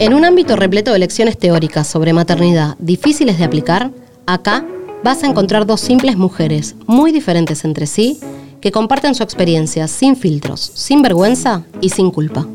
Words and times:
En 0.00 0.14
un 0.14 0.24
ámbito 0.24 0.54
repleto 0.54 0.92
de 0.92 1.00
lecciones 1.00 1.36
teóricas 1.36 1.88
sobre 1.88 2.12
maternidad 2.12 2.76
difíciles 2.78 3.36
de 3.36 3.44
aplicar, 3.44 3.90
acá 4.26 4.64
vas 5.02 5.24
a 5.24 5.26
encontrar 5.26 5.66
dos 5.66 5.80
simples 5.80 6.16
mujeres, 6.16 6.76
muy 6.86 7.10
diferentes 7.10 7.64
entre 7.64 7.88
sí, 7.88 8.20
que 8.60 8.70
comparten 8.70 9.16
su 9.16 9.24
experiencia 9.24 9.88
sin 9.88 10.14
filtros, 10.14 10.60
sin 10.60 11.02
vergüenza 11.02 11.64
y 11.80 11.88
sin 11.88 12.12
culpa. 12.12 12.46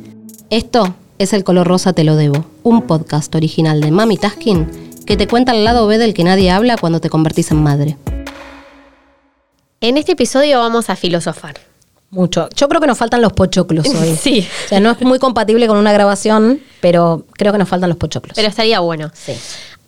Esto 0.49 0.95
es 1.17 1.33
El 1.33 1.43
color 1.43 1.67
rosa 1.67 1.91
te 1.91 2.05
lo 2.05 2.15
debo, 2.15 2.45
un 2.63 2.83
podcast 2.83 3.35
original 3.35 3.81
de 3.81 3.91
Mami 3.91 4.15
Taskin 4.15 4.65
que 5.05 5.17
te 5.17 5.27
cuenta 5.27 5.51
el 5.51 5.65
lado 5.65 5.85
B 5.85 5.97
del 5.97 6.13
que 6.13 6.23
nadie 6.23 6.49
habla 6.49 6.77
cuando 6.77 7.01
te 7.01 7.09
convertís 7.09 7.51
en 7.51 7.61
madre. 7.61 7.97
En 9.81 9.97
este 9.97 10.13
episodio 10.13 10.59
vamos 10.59 10.89
a 10.89 10.95
filosofar. 10.95 11.72
Mucho. 12.13 12.47
Yo 12.55 12.69
creo 12.69 12.79
que 12.79 12.85
nos 12.87 12.97
faltan 12.97 13.21
los 13.21 13.33
pochoclos 13.33 13.87
hoy. 13.99 14.15
Sí. 14.15 14.47
O 14.65 14.69
sea, 14.69 14.79
no 14.79 14.91
es 14.91 15.01
muy 15.01 15.17
compatible 15.17 15.67
con 15.67 15.77
una 15.77 15.91
grabación, 15.91 16.61
pero 16.79 17.25
creo 17.33 17.51
que 17.51 17.57
nos 17.57 17.67
faltan 17.67 17.89
los 17.89 17.97
pochoclos. 17.97 18.35
Pero 18.35 18.47
estaría 18.47 18.79
bueno. 18.79 19.11
sí. 19.13 19.33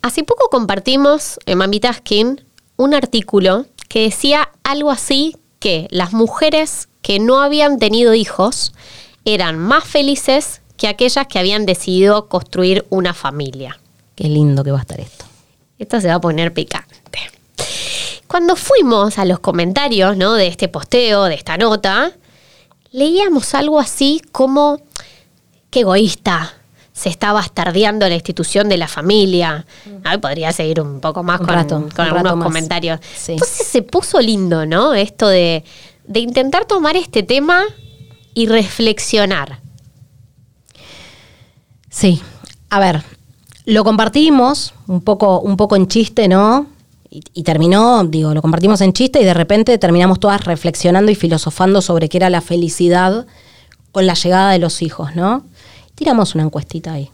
Hace 0.02 0.22
poco 0.22 0.48
compartimos 0.50 1.40
en 1.46 1.58
Mami 1.58 1.80
Taskin 1.80 2.44
un 2.76 2.94
artículo 2.94 3.66
que 3.88 4.02
decía 4.02 4.50
algo 4.62 4.92
así 4.92 5.36
que 5.58 5.88
las 5.90 6.12
mujeres 6.12 6.88
que 7.02 7.18
no 7.18 7.40
habían 7.42 7.78
tenido 7.80 8.14
hijos 8.14 8.72
eran 9.24 9.58
más 9.58 9.82
felices 9.82 10.60
que 10.76 10.86
aquellas 10.86 11.26
que 11.26 11.40
habían 11.40 11.66
decidido 11.66 12.28
construir 12.28 12.86
una 12.90 13.14
familia. 13.14 13.80
Qué 14.14 14.28
lindo 14.28 14.62
que 14.62 14.70
va 14.70 14.78
a 14.78 14.82
estar 14.82 15.00
esto. 15.00 15.24
Esto 15.78 16.00
se 16.00 16.06
va 16.06 16.14
a 16.14 16.20
poner 16.20 16.54
picante. 16.54 16.85
Cuando 18.26 18.56
fuimos 18.56 19.18
a 19.18 19.24
los 19.24 19.38
comentarios 19.38 20.16
¿no? 20.16 20.34
de 20.34 20.48
este 20.48 20.68
posteo, 20.68 21.24
de 21.24 21.34
esta 21.34 21.56
nota, 21.56 22.12
leíamos 22.90 23.54
algo 23.54 23.78
así 23.78 24.22
como, 24.32 24.80
qué 25.70 25.80
egoísta, 25.80 26.54
se 26.92 27.10
está 27.10 27.32
bastardeando 27.32 28.08
la 28.08 28.14
institución 28.14 28.70
de 28.70 28.78
la 28.78 28.88
familia. 28.88 29.66
Ay, 30.02 30.16
podría 30.16 30.50
seguir 30.52 30.80
un 30.80 31.00
poco 31.00 31.22
más 31.22 31.40
Un 31.40 31.46
con, 31.46 31.54
rato, 31.54 31.88
algunos 31.98 32.42
comentarios. 32.42 33.00
Sí. 33.14 33.32
Entonces 33.32 33.66
se 33.66 33.82
puso 33.82 34.18
lindo, 34.18 34.64
¿no? 34.64 34.94
Esto 34.94 35.28
de, 35.28 35.62
de 36.06 36.20
intentar 36.20 36.64
tomar 36.64 36.96
este 36.96 37.22
tema 37.22 37.64
y 38.32 38.46
reflexionar. 38.46 39.60
Sí. 41.90 42.22
A 42.70 42.80
ver, 42.80 43.02
lo 43.66 43.84
compartimos 43.84 44.72
un 44.86 45.02
poco, 45.02 45.40
un 45.40 45.56
poco 45.56 45.76
en 45.76 45.88
chiste, 45.88 46.28
¿no? 46.28 46.66
Y, 47.16 47.22
y 47.32 47.44
terminó, 47.44 48.04
digo, 48.04 48.34
lo 48.34 48.42
compartimos 48.42 48.82
en 48.82 48.92
chiste 48.92 49.22
y 49.22 49.24
de 49.24 49.32
repente 49.32 49.78
terminamos 49.78 50.20
todas 50.20 50.44
reflexionando 50.44 51.10
y 51.10 51.14
filosofando 51.14 51.80
sobre 51.80 52.10
qué 52.10 52.18
era 52.18 52.28
la 52.28 52.42
felicidad 52.42 53.26
con 53.90 54.06
la 54.06 54.12
llegada 54.12 54.52
de 54.52 54.58
los 54.58 54.82
hijos, 54.82 55.16
¿no? 55.16 55.42
Tiramos 55.94 56.34
una 56.34 56.44
encuestita 56.44 56.92
ahí. 56.92 57.10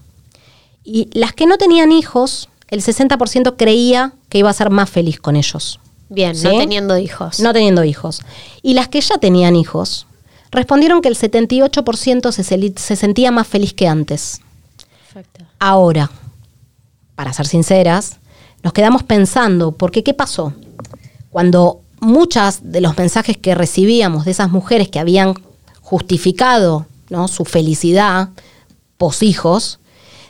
Y 0.82 1.08
las 1.16 1.32
que 1.32 1.46
no 1.46 1.56
tenían 1.56 1.92
hijos, 1.92 2.48
el 2.66 2.82
60% 2.82 3.54
creía 3.56 4.14
que 4.28 4.38
iba 4.38 4.50
a 4.50 4.52
ser 4.52 4.70
más 4.70 4.90
feliz 4.90 5.20
con 5.20 5.36
ellos. 5.36 5.78
Bien, 6.08 6.34
¿Sí? 6.34 6.48
no 6.48 6.58
teniendo 6.58 6.98
hijos. 6.98 7.38
No 7.38 7.52
teniendo 7.52 7.84
hijos. 7.84 8.22
Y 8.60 8.74
las 8.74 8.88
que 8.88 9.00
ya 9.00 9.18
tenían 9.18 9.54
hijos, 9.54 10.08
respondieron 10.50 11.00
que 11.00 11.08
el 11.08 11.16
78% 11.16 12.32
se, 12.32 12.72
se 12.76 12.96
sentía 12.96 13.30
más 13.30 13.46
feliz 13.46 13.72
que 13.72 13.86
antes. 13.86 14.40
Perfecto. 15.14 15.44
Ahora, 15.60 16.10
para 17.14 17.32
ser 17.32 17.46
sinceras, 17.46 18.18
nos 18.62 18.72
quedamos 18.72 19.02
pensando, 19.02 19.72
porque 19.72 20.02
¿qué 20.02 20.14
pasó? 20.14 20.52
Cuando 21.30 21.80
muchas 22.00 22.72
de 22.72 22.80
los 22.80 22.96
mensajes 22.96 23.36
que 23.36 23.54
recibíamos 23.54 24.24
de 24.24 24.32
esas 24.32 24.50
mujeres 24.50 24.88
que 24.88 24.98
habían 24.98 25.34
justificado 25.80 26.86
¿no? 27.10 27.28
su 27.28 27.44
felicidad 27.44 28.30
hijos 29.20 29.80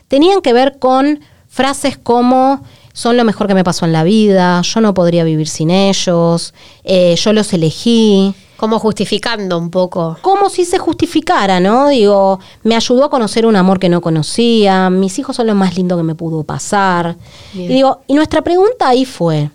tenían 0.09 0.41
que 0.41 0.53
ver 0.53 0.79
con 0.79 1.21
frases 1.49 1.99
como 1.99 2.63
son 2.95 3.17
lo 3.17 3.25
mejor 3.25 3.47
que 3.47 3.55
me 3.55 3.65
pasó 3.65 3.87
en 3.87 3.93
la 3.93 4.05
vida, 4.05 4.61
yo 4.63 4.81
no 4.81 4.93
podría 4.93 5.25
vivir 5.25 5.49
sin 5.49 5.71
ellos, 5.71 6.53
eh, 6.85 7.15
yo 7.17 7.33
los 7.33 7.53
elegí, 7.55 8.35
Como 8.63 8.79
justificando 8.79 9.59
un 9.59 9.71
poco. 9.71 10.17
como 10.23 10.49
si 10.49 10.65
se 10.65 10.79
justificara, 10.79 11.59
¿no? 11.59 11.89
Digo, 11.89 12.39
me 12.63 12.77
ayudó 12.77 13.07
a 13.07 13.11
conocer 13.11 13.45
un 13.45 13.57
amor 13.57 13.81
que 13.81 13.89
no 13.89 14.01
conocía, 14.01 14.89
mis 14.89 15.19
hijos 15.19 15.35
son 15.35 15.49
lo 15.49 15.57
más 15.57 15.77
lindo 15.77 15.97
que 15.97 16.05
me 16.05 16.15
pudo 16.15 16.45
pasar. 16.45 17.17
Bien. 17.53 17.69
Y 17.69 17.75
digo, 17.75 18.03
y 18.07 18.15
nuestra 18.15 18.43
pregunta 18.43 18.87
ahí 18.87 19.05
fue, 19.05 19.51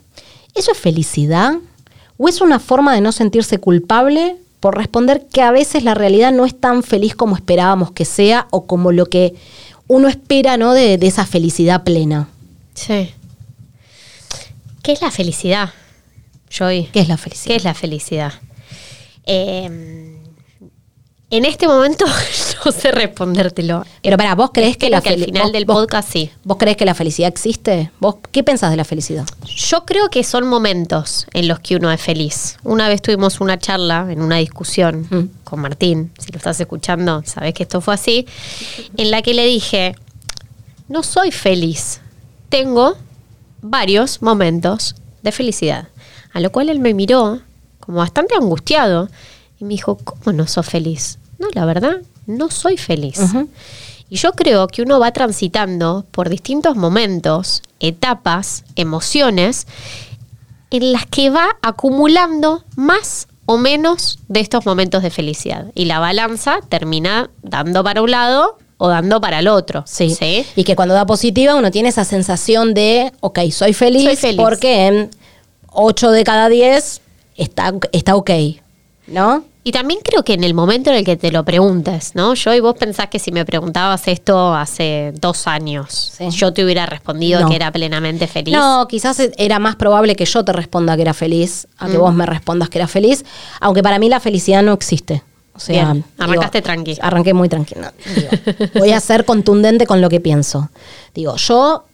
¿eso 0.54 0.72
es 0.72 0.78
felicidad? 0.78 1.54
¿O 2.18 2.28
es 2.28 2.42
una 2.42 2.58
forma 2.58 2.94
de 2.94 3.00
no 3.00 3.12
sentirse 3.12 3.56
culpable 3.56 4.36
por 4.60 4.76
responder 4.76 5.26
que 5.32 5.40
a 5.40 5.52
veces 5.52 5.84
la 5.84 5.94
realidad 5.94 6.30
no 6.30 6.44
es 6.44 6.54
tan 6.54 6.82
feliz 6.82 7.14
como 7.14 7.34
esperábamos 7.34 7.92
que 7.92 8.04
sea 8.04 8.46
o 8.50 8.66
como 8.66 8.92
lo 8.92 9.06
que 9.06 9.34
uno 9.86 10.08
espera, 10.08 10.58
¿no? 10.58 10.74
De, 10.74 10.98
de 10.98 11.06
esa 11.06 11.24
felicidad 11.24 11.82
plena. 11.82 12.28
Sí. 12.74 13.08
¿Qué 14.82 14.92
es 14.92 15.00
la 15.00 15.10
felicidad, 15.10 15.70
Joy? 16.50 16.90
¿Qué 16.92 17.00
es 17.00 17.08
la 17.08 17.16
felicidad? 17.16 17.46
¿Qué 17.46 17.56
es 17.56 17.64
la 17.64 17.72
felicidad? 17.72 18.32
Eh, 19.28 20.04
en 21.30 21.44
este 21.44 21.68
momento 21.68 22.06
no 22.64 22.72
sé 22.72 22.90
respondértelo. 22.90 23.84
Pero 24.02 24.16
para 24.16 24.34
vos 24.34 24.50
crees 24.54 24.78
que 24.78 24.88
la 24.88 25.02
que 25.02 25.10
al 25.10 25.24
final 25.24 25.42
vos- 25.42 25.52
del 25.52 25.64
vos- 25.66 25.76
podcast 25.76 26.10
sí. 26.10 26.30
¿Vos 26.42 26.56
crees 26.58 26.76
que 26.78 26.86
la 26.86 26.94
felicidad 26.94 27.28
existe? 27.28 27.90
¿Vos 28.00 28.16
qué 28.32 28.42
pensás 28.42 28.70
de 28.70 28.78
la 28.78 28.84
felicidad? 28.86 29.26
Yo 29.44 29.84
creo 29.84 30.08
que 30.08 30.24
son 30.24 30.48
momentos 30.48 31.26
en 31.34 31.46
los 31.46 31.60
que 31.60 31.76
uno 31.76 31.92
es 31.92 32.00
feliz. 32.00 32.56
Una 32.64 32.88
vez 32.88 33.02
tuvimos 33.02 33.40
una 33.42 33.58
charla 33.58 34.06
en 34.10 34.22
una 34.22 34.36
discusión 34.36 35.06
Mm. 35.10 35.44
con 35.44 35.60
Martín, 35.60 36.12
si 36.18 36.32
lo 36.32 36.38
estás 36.38 36.58
escuchando, 36.60 37.22
sabes 37.26 37.52
que 37.52 37.64
esto 37.64 37.82
fue 37.82 37.92
así, 37.94 38.26
en 38.96 39.10
la 39.10 39.20
que 39.20 39.34
le 39.34 39.44
dije, 39.44 39.94
no 40.88 41.02
soy 41.02 41.30
feliz, 41.30 42.00
tengo 42.48 42.96
varios 43.60 44.22
momentos 44.22 44.94
de 45.22 45.32
felicidad. 45.32 45.88
A 46.32 46.40
lo 46.40 46.50
cual 46.52 46.70
él 46.70 46.78
me 46.78 46.94
miró 46.94 47.40
como 47.88 48.00
bastante 48.00 48.34
angustiado 48.34 49.08
y 49.58 49.64
me 49.64 49.70
dijo, 49.70 49.96
¿cómo 50.04 50.36
no 50.36 50.46
sos 50.46 50.66
feliz? 50.66 51.18
No, 51.38 51.48
la 51.54 51.64
verdad, 51.64 52.02
no 52.26 52.50
soy 52.50 52.76
feliz. 52.76 53.18
Y 54.10 54.16
yo 54.16 54.32
creo 54.32 54.66
que 54.68 54.82
uno 54.82 55.00
va 55.00 55.10
transitando 55.12 56.04
por 56.10 56.28
distintos 56.28 56.76
momentos, 56.76 57.62
etapas, 57.80 58.64
emociones, 58.76 59.66
en 60.70 60.92
las 60.92 61.06
que 61.06 61.30
va 61.30 61.56
acumulando 61.62 62.62
más 62.76 63.26
o 63.46 63.56
menos 63.56 64.18
de 64.28 64.40
estos 64.40 64.66
momentos 64.66 65.02
de 65.02 65.08
felicidad. 65.08 65.72
Y 65.74 65.86
la 65.86 65.98
balanza 65.98 66.58
termina 66.68 67.30
dando 67.42 67.82
para 67.82 68.02
un 68.02 68.10
lado 68.10 68.58
o 68.76 68.88
dando 68.88 69.18
para 69.22 69.38
el 69.38 69.48
otro. 69.48 69.82
Sí. 69.86 70.14
Y 70.56 70.64
que 70.64 70.76
cuando 70.76 70.94
da 70.94 71.06
positiva 71.06 71.54
uno 71.54 71.70
tiene 71.70 71.88
esa 71.88 72.04
sensación 72.04 72.74
de, 72.74 73.12
ok, 73.20 73.38
soy 73.50 73.72
feliz, 73.72 74.04
Soy 74.04 74.16
feliz. 74.16 74.40
porque 74.42 74.86
en 74.88 75.10
8 75.72 76.10
de 76.10 76.24
cada 76.24 76.50
10 76.50 77.00
está, 77.38 77.72
está 77.92 78.14
ok, 78.16 78.30
¿no? 79.06 79.44
Y 79.64 79.72
también 79.72 80.00
creo 80.02 80.22
que 80.24 80.32
en 80.32 80.44
el 80.44 80.54
momento 80.54 80.88
en 80.90 80.96
el 80.96 81.04
que 81.04 81.16
te 81.16 81.30
lo 81.30 81.44
preguntes, 81.44 82.14
¿no? 82.14 82.32
Yo 82.34 82.54
y 82.54 82.60
vos 82.60 82.74
pensás 82.78 83.08
que 83.08 83.18
si 83.18 83.32
me 83.32 83.44
preguntabas 83.44 84.08
esto 84.08 84.54
hace 84.54 85.12
dos 85.20 85.46
años, 85.46 86.12
Sí. 86.16 86.30
yo 86.30 86.52
te 86.54 86.64
hubiera 86.64 86.86
respondido 86.86 87.40
No. 87.40 87.48
que 87.50 87.56
era 87.56 87.70
plenamente 87.70 88.26
feliz. 88.26 88.54
No, 88.54 88.86
quizás 88.88 89.20
era 89.36 89.58
más 89.58 89.76
probable 89.76 90.16
que 90.16 90.24
yo 90.24 90.42
te 90.44 90.52
responda 90.54 90.96
que 90.96 91.02
era 91.02 91.12
feliz 91.12 91.66
a 91.76 91.86
Mm. 91.86 91.90
que 91.90 91.98
vos 91.98 92.14
me 92.14 92.24
respondas 92.24 92.70
que 92.70 92.78
era 92.78 92.88
feliz, 92.88 93.24
aunque 93.60 93.82
para 93.82 93.98
mí 93.98 94.08
la 94.08 94.20
felicidad 94.20 94.62
no 94.62 94.72
existe. 94.72 95.22
O 95.54 95.60
sea, 95.60 95.92
Bien, 95.92 96.04
arrancaste 96.18 96.62
tranqui. 96.62 96.96
Arranqué 97.02 97.34
muy 97.34 97.48
tranquila. 97.48 97.92
Digo, 98.14 98.28
voy 98.76 98.92
a 98.92 99.00
ser 99.00 99.24
contundente 99.24 99.86
con 99.86 100.00
lo 100.00 100.08
que 100.08 100.20
pienso. 100.20 100.70
Digo, 101.14 101.34
yo, 101.36 101.84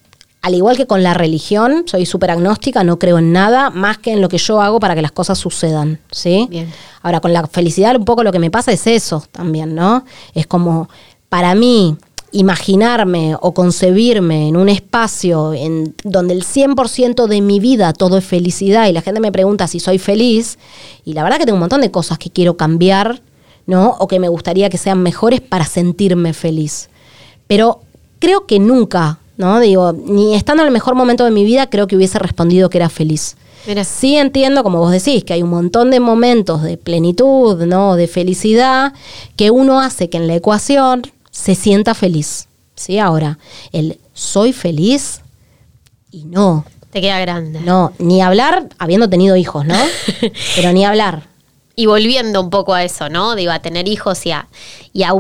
al 0.45 0.55
igual 0.55 0.77
que 0.77 0.87
con 0.87 1.03
la 1.03 1.15
religión, 1.15 1.85
soy 1.87 2.05
súper 2.05 2.31
agnóstica, 2.31 2.85
no 2.85 2.99
creo 2.99 3.17
en 3.17 3.33
nada 3.33 3.71
más 3.71 3.97
que 3.97 4.13
en 4.13 4.21
lo 4.21 4.29
que 4.29 4.37
yo 4.37 4.61
hago 4.61 4.79
para 4.79 4.95
que 4.95 5.01
las 5.01 5.11
cosas 5.11 5.39
sucedan. 5.39 6.01
¿sí? 6.11 6.47
Bien. 6.51 6.71
Ahora, 7.01 7.21
con 7.21 7.33
la 7.33 7.47
felicidad, 7.47 7.97
un 7.97 8.05
poco 8.05 8.23
lo 8.23 8.31
que 8.31 8.39
me 8.39 8.51
pasa 8.51 8.71
es 8.71 8.87
eso 8.87 9.25
también, 9.33 9.75
¿no? 9.75 10.05
Es 10.35 10.47
como, 10.47 10.91
para 11.31 11.55
mí, 11.55 11.97
imaginarme 12.31 13.35
o 13.41 13.55
concebirme 13.55 14.49
en 14.49 14.59
un 14.59 14.69
espacio 14.69 15.55
en 15.55 15.95
donde 16.05 16.35
el 16.35 16.45
100% 16.45 17.27
de 17.27 17.41
mi 17.41 17.59
vida 17.59 17.95
todo 17.95 18.19
es 18.19 18.25
felicidad 18.27 18.87
y 18.87 18.93
la 18.93 19.01
gente 19.01 19.21
me 19.21 19.33
pregunta 19.33 19.67
si 19.67 19.81
soy 19.81 19.99
feliz, 19.99 20.59
y 21.07 21.15
la 21.15 21.23
verdad 21.23 21.39
que 21.39 21.47
tengo 21.47 21.57
un 21.57 21.61
montón 21.61 21.81
de 21.81 21.91
cosas 21.91 22.19
que 22.19 22.29
quiero 22.29 22.59
cambiar, 22.59 23.23
¿no? 23.65 23.97
O 23.99 24.09
que 24.09 24.21
me 24.21 24.29
gustaría 24.29 24.69
que 24.69 24.77
sean 24.77 25.03
mejores 25.03 25.41
para 25.41 25.65
sentirme 25.65 26.35
feliz. 26.35 26.91
Pero 27.47 27.81
creo 28.19 28.45
que 28.45 28.59
nunca, 28.59 29.21
¿no? 29.37 29.61
Digo, 29.61 29.93
ni 29.93 30.35
estando 30.35 30.63
en 30.63 30.69
el 30.69 30.73
mejor 30.73 30.95
momento 30.95 31.25
de 31.25 31.31
mi 31.31 31.45
vida, 31.45 31.69
creo 31.69 31.87
que 31.87 31.97
hubiese 31.97 32.19
respondido 32.19 32.71
que 32.71 32.79
era 32.79 32.89
feliz. 32.89 33.37
Mira. 33.67 33.85
Sí 33.85 34.17
entiendo, 34.17 34.63
como 34.63 34.79
vos 34.79 34.93
decís, 34.93 35.25
que 35.25 35.33
hay 35.33 35.43
un 35.43 35.51
montón 35.51 35.91
de 35.91 36.01
momentos 36.01 36.63
de 36.63 36.77
plenitud, 36.77 37.65
¿no? 37.65 37.97
De 37.97 38.07
felicidad, 38.07 38.93
que 39.37 39.51
uno 39.51 39.81
hace 39.81 40.11
que 40.11 40.19
en 40.19 40.27
la 40.27 40.35
ecuación 40.35 41.03
se 41.31 41.55
sienta 41.55 41.95
feliz. 41.95 42.49
¿Sí? 42.77 42.99
Ahora, 42.99 43.39
el 43.73 43.99
soy 44.13 44.53
feliz 44.53 45.21
y 46.11 46.25
no. 46.25 46.65
Te 46.91 47.01
queda 47.01 47.19
grande. 47.21 47.61
No, 47.61 47.93
ni 47.99 48.23
hablar 48.23 48.69
habiendo 48.79 49.09
tenido 49.09 49.35
hijos, 49.37 49.65
¿no? 49.65 49.75
Pero 50.57 50.73
ni 50.73 50.85
hablar. 50.85 51.34
Y 51.77 51.87
volviendo 51.87 52.41
un 52.41 52.51
poco 52.51 52.75
a 52.75 52.85
eso, 52.85 53.09
¿no? 53.09 53.35
Digo, 53.35 53.51
a 53.53 53.59
tener 53.59 53.89
hijos 53.89 54.27
y 54.27 54.31
a, 54.31 54.47
y 54.93 55.03
a, 55.03 55.13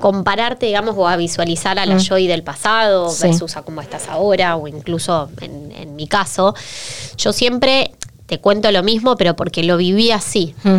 compararte, 0.00 0.66
digamos, 0.66 0.94
o 0.98 1.08
a 1.08 1.16
visualizar 1.16 1.78
a 1.78 1.86
la 1.86 1.98
Joy 1.98 2.26
del 2.26 2.42
pasado 2.42 3.08
Mm. 3.08 3.10
Sí. 3.10 3.26
versus 3.28 3.56
a 3.56 3.62
cómo 3.62 3.80
estás 3.80 4.08
ahora, 4.08 4.56
o 4.56 4.68
incluso 4.68 5.30
en, 5.40 5.72
en 5.72 5.96
mi 5.96 6.06
caso, 6.06 6.54
yo 7.16 7.32
siempre 7.32 7.92
te 8.26 8.38
cuento 8.40 8.70
lo 8.70 8.82
mismo, 8.82 9.16
pero 9.16 9.34
porque 9.36 9.62
lo 9.62 9.76
viví 9.76 10.10
así. 10.10 10.54
Mm. 10.62 10.78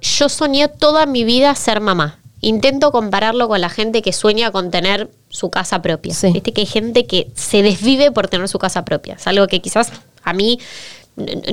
Yo 0.00 0.28
soñé 0.28 0.68
toda 0.68 1.06
mi 1.06 1.24
vida 1.24 1.54
ser 1.54 1.80
mamá. 1.80 2.20
Intento 2.40 2.92
compararlo 2.92 3.48
con 3.48 3.60
la 3.60 3.68
gente 3.68 4.00
que 4.00 4.12
sueña 4.12 4.52
con 4.52 4.70
tener 4.70 5.10
su 5.28 5.50
casa 5.50 5.82
propia. 5.82 6.14
Sí. 6.14 6.30
Viste 6.32 6.52
que 6.52 6.60
hay 6.60 6.66
gente 6.68 7.04
que 7.06 7.30
se 7.34 7.62
desvive 7.62 8.12
por 8.12 8.28
tener 8.28 8.48
su 8.48 8.58
casa 8.60 8.84
propia. 8.84 9.14
Es 9.14 9.26
algo 9.26 9.48
que 9.48 9.60
quizás 9.60 9.90
a 10.22 10.32
mí 10.32 10.60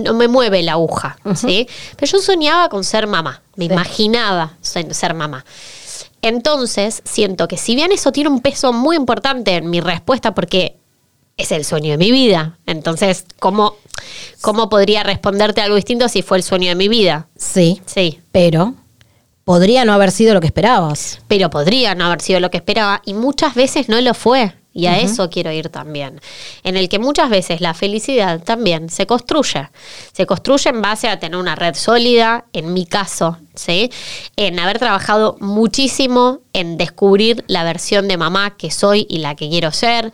no 0.02 0.14
me 0.14 0.28
mueve 0.28 0.62
la 0.64 0.74
aguja, 0.74 1.18
¿sí? 1.36 1.68
Pero 1.98 2.12
yo 2.12 2.20
soñaba 2.20 2.70
con 2.70 2.84
ser 2.84 3.08
mamá, 3.08 3.42
me 3.56 3.66
Sí. 3.68 3.72
imaginaba 3.74 4.54
ser, 4.62 4.94
ser 4.94 5.14
mamá. 5.14 5.44
Entonces, 6.22 7.02
siento 7.06 7.48
que 7.48 7.58
si 7.58 7.76
bien 7.76 7.92
eso 7.92 8.12
tiene 8.12 8.30
un 8.30 8.42
peso 8.42 8.74
muy 8.74 8.96
importante 8.96 9.56
en 9.56 9.70
mi 9.70 9.80
respuesta, 9.80 10.34
porque 10.34 10.78
es 11.38 11.52
el 11.52 11.66
sueño 11.66 11.92
de 11.92 11.98
mi 11.98 12.12
vida, 12.12 12.58
entonces, 12.66 13.26
¿cómo, 13.40 13.76
cómo 14.42 14.70
podría 14.70 15.04
responderte 15.04 15.62
algo 15.62 15.76
distinto 15.76 16.08
si 16.10 16.22
fue 16.22 16.38
el 16.38 16.44
sueño 16.44 16.70
de 16.70 16.76
mi 16.76 16.88
vida? 16.88 17.28
Sí, 17.38 17.82
Sí, 17.86 18.20
pero 18.32 18.74
podría 19.44 19.86
no 19.86 19.94
haber 19.94 20.12
sido 20.12 20.34
lo 20.34 20.42
que 20.42 20.48
esperabas. 20.48 21.20
pero 21.28 21.50
podría 21.50 21.94
no 21.94 22.06
haber 22.06 22.22
sido 22.22 22.40
lo 22.40 22.50
que 22.50 22.58
esperaba 22.58 23.02
y 23.06 23.14
muchas 23.14 23.54
veces 23.54 23.90
no 23.90 24.00
lo 24.02 24.14
fue. 24.14 24.54
Y 24.78 24.88
a 24.88 25.00
eso 25.00 25.30
quiero 25.30 25.54
ir 25.54 25.70
también. 25.70 26.20
En 26.64 26.76
el 26.76 26.90
que 26.90 27.00
muchas 27.00 27.30
veces 27.30 27.62
la 27.62 27.74
felicidad 27.74 28.44
también 28.44 28.90
se 28.90 29.08
construye. 29.08 29.70
Se 30.12 30.26
construye 30.26 30.70
en 30.70 30.82
base 30.82 31.08
a 31.08 31.18
tener 31.18 31.38
una 31.38 31.56
red 31.56 31.76
sólida, 31.76 32.44
en 32.52 32.74
mi 32.74 32.86
caso, 32.86 33.38
¿sí? 33.56 33.90
En 34.36 34.60
haber 34.60 34.78
trabajado 34.78 35.38
muchísimo 35.40 36.40
en 36.52 36.76
descubrir 36.78 37.46
la 37.48 37.64
versión 37.64 38.10
de 38.10 38.18
mamá 38.18 38.58
que 38.58 38.70
soy 38.70 39.08
y 39.10 39.20
la 39.20 39.36
que 39.36 39.50
quiero 39.50 39.72
ser. 39.72 40.12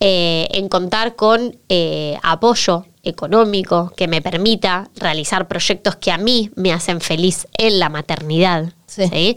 eh, 0.00 0.48
en 0.50 0.68
contar 0.68 1.14
con 1.14 1.56
eh, 1.68 2.18
apoyo 2.24 2.86
económico 3.04 3.92
que 3.96 4.08
me 4.08 4.20
permita 4.20 4.90
realizar 4.96 5.46
proyectos 5.46 5.94
que 5.94 6.10
a 6.10 6.18
mí 6.18 6.50
me 6.56 6.72
hacen 6.72 7.00
feliz 7.00 7.46
en 7.56 7.78
la 7.78 7.88
maternidad. 7.88 8.72
Sí. 8.86 9.06
¿sí? 9.06 9.36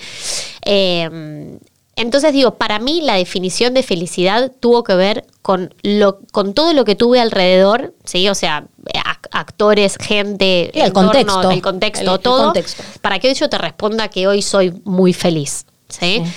Eh, 0.65 1.59
entonces 1.95 2.33
digo, 2.33 2.55
para 2.55 2.79
mí 2.79 3.01
la 3.01 3.15
definición 3.15 3.73
de 3.73 3.83
felicidad 3.83 4.51
tuvo 4.59 4.83
que 4.83 4.95
ver 4.95 5.25
con, 5.41 5.73
lo, 5.83 6.19
con 6.31 6.53
todo 6.53 6.73
lo 6.73 6.83
que 6.85 6.95
tuve 6.95 7.19
alrededor, 7.21 7.93
¿sí? 8.03 8.27
O 8.29 8.35
sea, 8.35 8.65
ac- 8.93 9.27
actores, 9.31 9.95
gente, 9.99 10.71
el 10.77 10.87
entorno, 10.87 11.11
contexto. 11.11 11.51
el 11.51 11.61
contexto, 11.61 12.01
El- 12.03 12.09
el 12.15 12.19
todo, 12.19 12.43
contexto. 12.45 12.83
para 13.01 13.19
que 13.19 13.29
hoy 13.29 13.33
yo 13.35 13.49
te 13.49 13.57
responda 13.57 14.07
que 14.09 14.27
hoy 14.27 14.41
soy 14.41 14.73
muy 14.83 15.13
feliz, 15.13 15.65
¿sí? 15.89 16.21
Sí. 16.25 16.31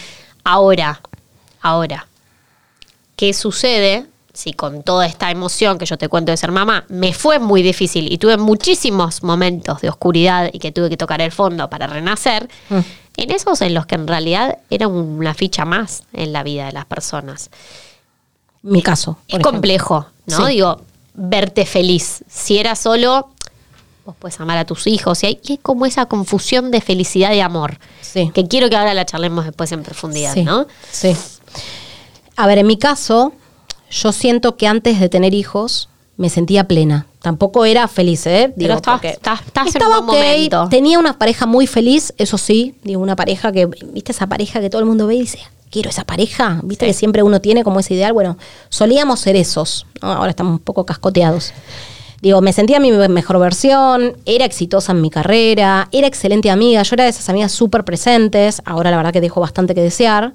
Ahora, 0.44 1.00
ahora, 1.60 2.06
¿qué 3.16 3.32
sucede 3.34 4.06
si 4.38 4.52
con 4.52 4.84
toda 4.84 5.04
esta 5.04 5.32
emoción 5.32 5.78
que 5.78 5.84
yo 5.86 5.98
te 5.98 6.08
cuento 6.08 6.30
de 6.30 6.36
ser 6.36 6.52
mamá 6.52 6.84
me 6.88 7.12
fue 7.12 7.40
muy 7.40 7.60
difícil 7.60 8.12
y 8.12 8.18
tuve 8.18 8.36
muchísimos 8.36 9.24
momentos 9.24 9.80
de 9.80 9.88
oscuridad 9.88 10.50
y 10.52 10.60
que 10.60 10.70
tuve 10.70 10.88
que 10.88 10.96
tocar 10.96 11.20
el 11.20 11.32
fondo 11.32 11.68
para 11.68 11.88
renacer? 11.88 12.48
Mm. 12.68 12.78
En 13.16 13.30
esos 13.32 13.60
en 13.62 13.74
los 13.74 13.84
que 13.86 13.96
en 13.96 14.06
realidad 14.06 14.58
era 14.70 14.86
una 14.86 15.34
ficha 15.34 15.64
más 15.64 16.04
en 16.12 16.32
la 16.32 16.44
vida 16.44 16.66
de 16.66 16.72
las 16.72 16.84
personas. 16.86 17.50
Mi 18.62 18.80
caso. 18.80 19.14
por 19.14 19.22
Es 19.26 19.28
ejemplo. 19.34 19.50
complejo, 19.50 20.06
¿no? 20.26 20.46
Sí. 20.46 20.52
Digo, 20.52 20.82
verte 21.14 21.66
feliz. 21.66 22.22
Si 22.30 22.58
era 22.58 22.76
solo, 22.76 23.30
vos 24.04 24.14
puedes 24.20 24.38
amar 24.38 24.56
a 24.58 24.64
tus 24.64 24.86
hijos. 24.86 25.20
Y 25.24 25.26
hay, 25.26 25.40
y 25.42 25.52
hay 25.52 25.58
como 25.58 25.84
esa 25.84 26.06
confusión 26.06 26.70
de 26.70 26.80
felicidad 26.80 27.32
y 27.32 27.40
amor. 27.40 27.80
Sí. 28.02 28.30
Que 28.32 28.46
quiero 28.46 28.70
que 28.70 28.76
ahora 28.76 28.94
la 28.94 29.04
charlemos 29.04 29.44
después 29.46 29.72
en 29.72 29.82
profundidad, 29.82 30.32
Sí, 30.34 30.44
¿no? 30.44 30.68
Sí. 30.92 31.16
A 32.36 32.46
ver, 32.46 32.58
en 32.58 32.68
mi 32.68 32.78
caso, 32.78 33.32
yo 33.90 34.12
siento 34.12 34.56
que 34.56 34.66
antes 34.66 35.00
de 35.00 35.08
tener 35.08 35.34
hijos 35.34 35.88
me 36.16 36.28
sentía 36.30 36.64
plena. 36.66 37.06
Tampoco 37.22 37.64
era 37.64 37.86
feliz, 37.88 38.26
¿eh? 38.26 38.52
Pero 38.56 38.74
estabas- 38.74 39.00
porque 39.00 39.10
estás- 39.10 39.40
en 39.62 39.68
estaba 39.68 40.00
un 40.00 40.06
momento. 40.06 40.68
Tenía 40.68 40.98
una 40.98 41.16
pareja 41.18 41.46
muy 41.46 41.66
feliz, 41.66 42.12
eso 42.18 42.38
sí. 42.38 42.74
Digo, 42.82 43.00
una 43.00 43.14
pareja 43.16 43.52
que, 43.52 43.66
¿viste 43.66 44.12
esa 44.12 44.26
pareja 44.26 44.60
que 44.60 44.68
todo 44.70 44.80
el 44.80 44.86
mundo 44.86 45.06
ve 45.06 45.14
y 45.16 45.20
dice, 45.20 45.38
quiero 45.70 45.90
esa 45.90 46.04
pareja? 46.04 46.60
¿Viste 46.64 46.86
Sí. 46.86 46.90
que 46.90 46.94
siempre 46.94 47.22
uno 47.22 47.40
tiene 47.40 47.62
como 47.62 47.78
ese 47.80 47.94
ideal? 47.94 48.12
Bueno, 48.12 48.36
solíamos 48.68 49.20
ser 49.20 49.36
esos. 49.36 49.86
¿no? 50.02 50.12
Ahora 50.12 50.30
estamos 50.30 50.54
un 50.54 50.58
poco 50.58 50.84
cascoteados. 50.84 51.52
Digo, 52.20 52.40
me 52.40 52.52
sentía 52.52 52.80
mi 52.80 52.90
mejor 52.90 53.38
versión, 53.38 54.16
era 54.26 54.44
exitosa 54.44 54.90
en 54.90 55.00
mi 55.00 55.08
carrera, 55.10 55.88
era 55.92 56.08
excelente 56.08 56.50
amiga, 56.50 56.82
yo 56.82 56.94
era 56.94 57.04
de 57.04 57.10
esas 57.10 57.28
amigas 57.28 57.52
súper 57.52 57.84
presentes, 57.84 58.60
ahora 58.64 58.90
la 58.90 58.96
verdad 58.96 59.12
que 59.12 59.20
dejo 59.20 59.40
bastante 59.40 59.72
que 59.72 59.82
desear. 59.82 60.34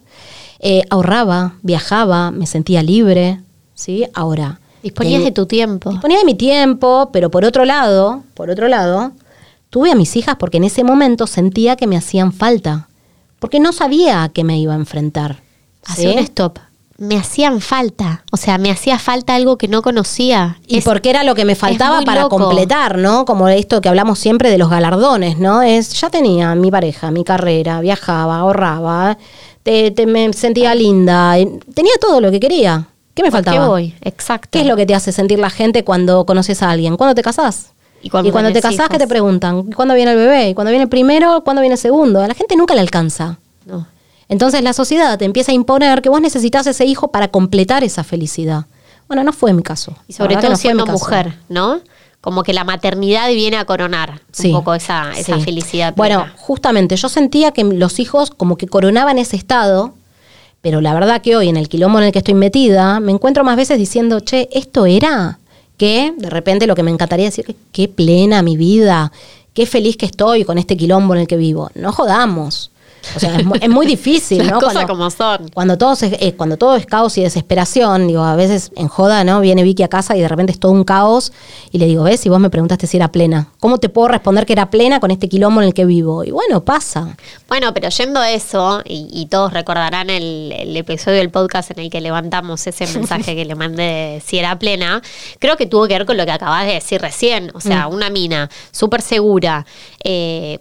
Eh, 0.66 0.84
ahorraba, 0.90 1.56
viajaba, 1.62 2.32
me 2.32 2.48
sentía 2.48 2.82
libre, 2.84 3.42
¿sí? 3.76 4.06
Ahora. 4.14 4.60
Disponías 4.82 5.20
ten- 5.20 5.26
de 5.26 5.32
tu 5.32 5.46
tiempo. 5.46 5.90
Disponía 5.90 6.20
de 6.20 6.26
mi 6.26 6.36
tiempo, 6.36 7.10
pero 7.12 7.30
por 7.30 7.44
otro 7.44 7.66
lado, 7.66 8.24
por 8.34 8.50
otro 8.50 8.68
lado, 8.70 9.12
tuve 9.70 9.92
a 9.92 9.96
mis 9.96 10.16
hijas 10.16 10.36
porque 10.40 10.58
en 10.58 10.64
ese 10.64 10.84
momento 10.86 11.28
sentía 11.28 11.76
que 11.76 11.86
me 11.88 11.98
hacían 11.98 12.32
falta, 12.32 12.88
porque 13.40 13.60
no 13.60 13.74
sabía 13.74 14.24
a 14.24 14.30
qué 14.30 14.44
me 14.46 14.58
iba 14.58 14.74
a 14.74 14.78
enfrentar. 14.78 15.42
Hacía 15.86 16.12
¿sí? 16.12 16.18
un 16.18 16.24
stop. 16.24 16.60
Me 16.98 17.18
hacían 17.18 17.60
falta. 17.60 18.24
O 18.32 18.38
sea, 18.38 18.58
me 18.58 18.72
hacía 18.72 19.00
falta 19.00 19.36
algo 19.36 19.58
que 19.58 19.68
no 19.68 19.82
conocía. 19.82 20.60
Y 20.68 20.78
Es- 20.78 20.86
porque 20.86 21.10
era 21.10 21.24
lo 21.26 21.34
que 21.36 21.44
me 21.44 21.56
faltaba 21.56 22.02
para 22.04 22.22
loco. 22.22 22.38
completar, 22.38 23.00
¿no? 23.00 23.26
Como 23.26 23.50
esto 23.50 23.82
que 23.82 23.90
hablamos 23.90 24.20
siempre 24.20 24.50
de 24.50 24.58
los 24.58 24.70
galardones, 24.70 25.40
¿no? 25.40 25.62
Es, 25.62 26.00
ya 26.00 26.10
tenía 26.10 26.56
mi 26.56 26.72
pareja, 26.72 27.10
mi 27.12 27.24
carrera, 27.26 27.82
viajaba, 27.82 28.38
ahorraba, 28.38 29.18
te, 29.64 29.92
te- 29.92 30.06
me 30.06 30.32
sentía 30.34 30.76
linda, 30.76 31.38
eh, 31.40 31.48
tenía 31.74 31.94
todo 32.00 32.22
lo 32.22 32.32
que 32.32 32.40
quería. 32.40 32.88
¿Qué 33.14 33.22
me 33.24 33.30
¿Por 33.30 33.38
faltaba? 33.44 33.58
qué 33.58 33.68
voy? 33.70 33.96
Exacto. 34.02 34.50
¿Qué 34.52 34.62
es 34.62 34.66
lo 34.68 34.76
que 34.76 34.86
te 34.86 34.96
hace 34.96 35.12
sentir 35.12 35.40
la 35.40 35.50
gente 35.50 35.84
cuando 35.84 36.26
conoces 36.26 36.62
a 36.64 36.70
alguien? 36.72 36.98
¿Cuándo 36.98 37.14
te 37.16 37.22
casás? 37.22 37.68
Y 38.02 38.10
cuando 38.10 38.52
te 38.52 38.62
casás, 38.62 38.90
¿qué 38.90 38.98
te 38.98 39.08
preguntan? 39.08 39.72
¿Cuándo 39.72 39.94
viene 39.96 40.12
el 40.12 40.18
bebé? 40.18 40.50
¿Y 40.50 40.54
cuándo 40.54 40.72
viene 40.72 40.84
el 40.84 40.90
primero? 40.90 41.42
¿Cuándo 41.44 41.62
viene 41.62 41.76
el 41.76 41.80
segundo? 41.80 42.22
A 42.22 42.28
la 42.28 42.34
gente 42.34 42.56
nunca 42.58 42.74
le 42.74 42.82
alcanza. 42.82 43.38
No. 43.66 43.88
Entonces 44.28 44.62
la 44.64 44.74
sociedad 44.74 45.18
te 45.18 45.26
empieza 45.26 45.52
a 45.52 45.56
imponer 45.56 46.02
que 46.02 46.10
vos 46.10 46.20
necesitas 46.20 46.66
ese 46.68 46.86
hijo 46.86 47.10
para 47.10 47.30
completar 47.30 47.84
esa 47.84 48.04
felicidad. 48.04 48.66
Bueno, 49.08 49.24
no 49.24 49.32
fue 49.32 49.54
mi 49.54 49.62
caso. 49.64 49.96
Y 50.08 50.14
sobre 50.14 50.36
todo 50.38 50.56
siendo 50.56 50.86
mujer, 50.88 51.38
¿no? 51.50 51.80
Como 52.24 52.44
que 52.44 52.54
la 52.54 52.64
maternidad 52.64 53.28
viene 53.28 53.58
a 53.58 53.66
coronar 53.66 54.22
Sí, 54.32 54.48
un 54.48 54.54
poco 54.60 54.74
esa, 54.74 55.12
esa 55.12 55.36
sí. 55.36 55.44
felicidad. 55.44 55.94
Bueno, 55.98 56.26
justamente 56.38 56.96
yo 56.96 57.10
sentía 57.10 57.52
que 57.52 57.66
los 57.66 58.00
hijos 58.00 58.32
como 58.32 58.56
que 58.56 58.66
coronaban 58.66 59.20
ese 59.20 59.36
estado, 59.36 59.94
pero 60.62 60.80
la 60.80 60.94
verdad 60.94 61.22
que 61.22 61.36
hoy 61.36 61.50
en 61.50 61.58
el 61.58 61.68
quilombo 61.68 61.98
en 62.00 62.06
el 62.06 62.12
que 62.14 62.20
estoy 62.20 62.34
metida, 62.34 63.02
me 63.02 63.12
encuentro 63.12 63.44
más 63.44 63.58
veces 63.58 63.78
diciendo, 63.78 64.22
che, 64.22 64.48
esto 64.54 64.86
era 64.86 65.40
que 65.76 66.14
de 66.18 66.30
repente 66.30 66.66
lo 66.66 66.76
que 66.76 66.84
me 66.84 66.92
encantaría 66.92 67.26
decir, 67.26 67.44
que 67.44 67.56
qué 67.74 67.88
plena 67.90 68.42
mi 68.42 68.56
vida, 68.56 69.12
qué 69.54 69.66
feliz 69.66 69.98
que 69.98 70.06
estoy 70.06 70.46
con 70.46 70.58
este 70.58 70.78
quilombo 70.78 71.16
en 71.16 71.22
el 71.22 71.28
que 71.28 71.36
vivo. 71.36 71.72
No 71.76 71.92
jodamos. 71.92 72.72
O 73.16 73.20
sea, 73.20 73.36
es, 73.38 73.46
mu- 73.46 73.56
es 73.60 73.70
muy 73.70 73.86
difícil, 73.86 74.38
Las 74.44 74.52
¿no? 74.52 74.60
cosas 74.60 74.74
Cuando- 74.86 74.94
como 74.94 75.10
son. 75.12 75.50
cuando 75.54 75.78
todo, 75.78 75.94
es, 75.94 76.04
eh, 76.04 76.34
cuando 76.38 76.58
todo 76.58 76.76
es 76.76 76.86
caos 76.86 77.18
y 77.18 77.22
desesperación, 77.24 78.08
digo, 78.08 78.24
a 78.24 78.36
veces 78.36 78.72
en 78.76 78.88
joda, 78.88 79.24
¿no? 79.24 79.40
Viene 79.42 79.64
Vicky 79.64 79.84
a 79.84 79.88
casa 79.88 80.16
y 80.16 80.22
de 80.22 80.28
repente 80.28 80.52
es 80.54 80.60
todo 80.60 80.72
un 80.72 80.84
caos 80.84 81.32
y 81.72 81.78
le 81.78 81.86
digo, 81.86 82.04
¿ves? 82.04 82.20
Si 82.22 82.30
vos 82.30 82.40
me 82.40 82.50
preguntaste 82.50 82.88
si 82.88 82.98
era 82.98 83.12
plena, 83.12 83.50
¿cómo 83.60 83.78
te 83.78 83.90
puedo 83.90 84.08
responder 84.08 84.46
que 84.46 84.54
era 84.54 84.70
plena 84.70 85.00
con 85.00 85.12
este 85.12 85.28
quilombo 85.30 85.62
en 85.62 85.68
el 85.68 85.74
que 85.74 85.86
vivo? 85.86 86.24
Y 86.24 86.32
bueno, 86.32 86.64
pasa. 86.64 87.16
Bueno, 87.48 87.74
pero 87.74 87.90
yendo 87.90 88.20
a 88.20 88.32
eso, 88.32 88.82
y, 88.86 89.08
y 89.12 89.26
todos 89.28 89.54
recordarán 89.54 90.10
el, 90.10 90.54
el 90.58 90.76
episodio 90.78 91.18
del 91.18 91.30
podcast 91.30 91.72
en 91.72 91.80
el 91.80 91.90
que 91.90 92.02
levantamos 92.02 92.66
ese 92.68 92.88
mensaje 92.88 93.36
que 93.36 93.46
le 93.46 93.56
mandé 93.56 93.84
de 93.84 94.24
si 94.26 94.38
era 94.38 94.58
plena, 94.60 95.02
creo 95.40 95.58
que 95.58 95.66
tuvo 95.66 95.88
que 95.88 95.94
ver 95.94 96.06
con 96.06 96.16
lo 96.18 96.26
que 96.26 96.32
acabas 96.32 96.66
de 96.66 96.74
decir 96.74 97.02
recién. 97.02 97.52
O 97.54 97.60
sea, 97.60 97.88
una 97.88 98.10
mina 98.10 98.50
súper 98.72 99.02
segura, 99.02 99.66
eh, 100.04 100.58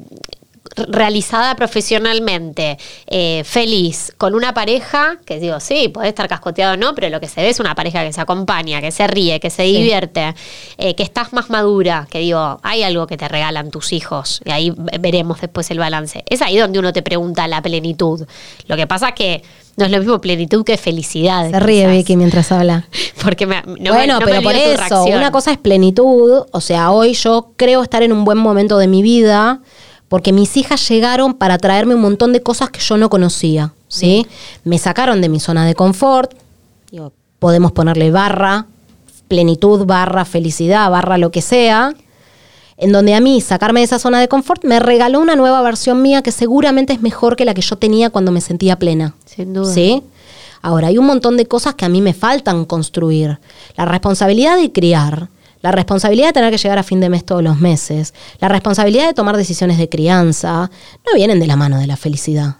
realizada 0.76 1.54
profesionalmente, 1.56 2.78
eh, 3.06 3.42
feliz, 3.44 4.12
con 4.18 4.34
una 4.34 4.54
pareja 4.54 5.18
que 5.24 5.38
digo, 5.38 5.60
sí, 5.60 5.88
puede 5.88 6.08
estar 6.08 6.28
cascoteado 6.28 6.74
o 6.74 6.76
no, 6.76 6.94
pero 6.94 7.08
lo 7.10 7.20
que 7.20 7.28
se 7.28 7.42
ve 7.42 7.50
es 7.50 7.60
una 7.60 7.74
pareja 7.74 8.02
que 8.04 8.12
se 8.12 8.20
acompaña, 8.20 8.80
que 8.80 8.90
se 8.90 9.06
ríe, 9.06 9.38
que 9.40 9.50
se 9.50 9.64
Sí. 9.64 9.76
divierte, 9.76 10.34
eh, 10.78 10.94
que 10.94 11.02
estás 11.02 11.32
más 11.32 11.50
madura, 11.50 12.06
que 12.10 12.18
digo, 12.20 12.58
hay 12.62 12.82
algo 12.82 13.06
que 13.06 13.16
te 13.16 13.28
regalan 13.28 13.70
tus 13.70 13.92
hijos, 13.92 14.40
y 14.44 14.50
ahí 14.50 14.70
ve- 14.70 14.98
veremos 14.98 15.40
después 15.40 15.70
el 15.70 15.78
balance. 15.78 16.24
Es 16.28 16.42
ahí 16.42 16.56
donde 16.56 16.78
uno 16.78 16.92
te 16.92 17.02
pregunta 17.02 17.46
la 17.48 17.60
plenitud. 17.62 18.26
Lo 18.66 18.76
que 18.76 18.86
pasa 18.86 19.08
es 19.10 19.14
que 19.14 19.42
no 19.76 19.86
es 19.86 19.90
lo 19.90 19.98
mismo 19.98 20.20
plenitud 20.20 20.64
que 20.64 20.76
felicidad. 20.76 21.50
Se 21.50 21.58
ríe 21.60 21.82
quizás. 21.82 21.92
Vicky 21.96 22.16
mientras 22.16 22.52
habla. 22.52 22.86
Porque 23.22 23.46
me, 23.46 23.62
no 23.62 23.74
me- 23.76 23.90
bueno, 23.90 24.18
me 24.20 24.26
pero 24.26 24.42
por 24.42 24.54
eso, 24.54 25.04
una 25.04 25.30
cosa 25.30 25.52
es 25.52 25.58
plenitud, 25.58 26.44
o 26.50 26.60
sea, 26.60 26.90
hoy 26.90 27.14
yo 27.14 27.52
creo 27.56 27.82
estar 27.82 28.02
en 28.02 28.12
un 28.12 28.24
buen 28.24 28.38
momento 28.38 28.76
de 28.78 28.86
mi 28.88 29.02
vida 29.02 29.60
porque 30.12 30.30
mis 30.30 30.58
hijas 30.58 30.86
llegaron 30.90 31.32
para 31.32 31.56
traerme 31.56 31.94
un 31.94 32.02
montón 32.02 32.34
de 32.34 32.42
cosas 32.42 32.68
que 32.68 32.80
yo 32.80 32.98
no 32.98 33.08
conocía, 33.08 33.72
¿sí? 33.88 34.26
Me 34.62 34.76
sacaron 34.76 35.22
de 35.22 35.30
mi 35.30 35.40
zona 35.40 35.64
de 35.64 35.74
confort, 35.74 36.34
digo, 36.90 37.14
podemos 37.38 37.72
ponerle 37.72 38.10
barra, 38.10 38.66
plenitud, 39.28 39.86
barra, 39.86 40.26
felicidad, 40.26 40.90
barra 40.90 41.16
lo 41.16 41.30
que 41.30 41.40
sea, 41.40 41.94
en 42.76 42.92
donde 42.92 43.14
a 43.14 43.20
mí 43.20 43.40
sacarme 43.40 43.80
de 43.80 43.84
esa 43.84 43.98
zona 43.98 44.20
de 44.20 44.28
confort 44.28 44.66
me 44.66 44.80
regaló 44.80 45.18
una 45.18 45.34
nueva 45.34 45.62
versión 45.62 46.02
mía 46.02 46.20
que 46.20 46.30
seguramente 46.30 46.92
es 46.92 47.00
mejor 47.00 47.34
que 47.34 47.46
la 47.46 47.54
que 47.54 47.62
yo 47.62 47.76
tenía 47.76 48.10
cuando 48.10 48.32
me 48.32 48.42
sentía 48.42 48.78
plena. 48.78 49.14
Sin 49.24 49.54
duda. 49.54 49.72
¿Sí? 49.72 50.02
Ahora, 50.60 50.88
hay 50.88 50.98
un 50.98 51.06
montón 51.06 51.38
de 51.38 51.46
cosas 51.46 51.74
que 51.74 51.86
a 51.86 51.88
mí 51.88 52.02
me 52.02 52.12
faltan 52.12 52.66
construir. 52.66 53.38
La 53.78 53.86
responsabilidad 53.86 54.58
de 54.58 54.72
criar, 54.72 55.30
la 55.62 55.70
responsabilidad 55.72 56.28
de 56.28 56.32
tener 56.34 56.50
que 56.50 56.58
llegar 56.58 56.78
a 56.78 56.82
fin 56.82 57.00
de 57.00 57.08
mes 57.08 57.24
todos 57.24 57.42
los 57.42 57.58
meses, 57.60 58.12
la 58.40 58.48
responsabilidad 58.48 59.06
de 59.06 59.14
tomar 59.14 59.36
decisiones 59.36 59.78
de 59.78 59.88
crianza, 59.88 60.70
no 61.06 61.14
vienen 61.14 61.40
de 61.40 61.46
la 61.46 61.56
mano 61.56 61.78
de 61.78 61.86
la 61.86 61.96
felicidad. 61.96 62.56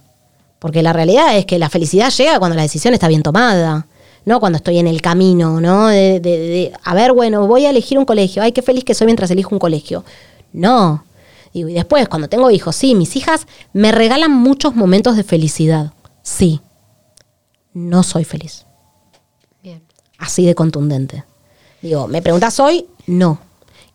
Porque 0.58 0.82
la 0.82 0.92
realidad 0.92 1.36
es 1.36 1.44
que 1.44 1.58
la 1.58 1.68
felicidad 1.68 2.10
llega 2.10 2.38
cuando 2.38 2.56
la 2.56 2.62
decisión 2.62 2.94
está 2.94 3.08
bien 3.08 3.22
tomada, 3.22 3.88
no 4.24 4.38
cuando 4.38 4.56
estoy 4.58 4.78
en 4.78 4.86
el 4.86 5.02
camino, 5.02 5.60
¿no? 5.60 5.88
De, 5.88 6.20
de- 6.20 6.38
de, 6.38 6.72
a 6.84 6.94
ver, 6.94 7.12
bueno, 7.12 7.46
voy 7.48 7.66
a 7.66 7.70
elegir 7.70 7.98
un 7.98 8.04
colegio, 8.04 8.40
ay, 8.42 8.52
qué 8.52 8.62
feliz 8.62 8.84
que 8.84 8.94
soy 8.94 9.06
mientras 9.06 9.30
elijo 9.32 9.52
un 9.52 9.58
colegio. 9.58 10.04
No. 10.52 11.04
Digo, 11.52 11.68
y 11.68 11.72
después, 11.74 12.08
cuando 12.08 12.28
tengo 12.28 12.50
hijos, 12.52 12.76
sí, 12.76 12.94
mis 12.94 13.16
hijas 13.16 13.46
me 13.72 13.90
regalan 13.90 14.30
muchos 14.30 14.76
momentos 14.76 15.16
de 15.16 15.24
felicidad, 15.24 15.92
sí. 16.22 16.60
No 17.74 18.02
soy 18.04 18.24
feliz 18.24 18.64
Bien. 19.62 19.82
así 20.18 20.46
de 20.46 20.54
contundente. 20.54 21.24
Digo, 21.82 22.06
¿me 22.06 22.22
preguntas 22.22 22.60
hoy? 22.60 22.86
No. 23.06 23.38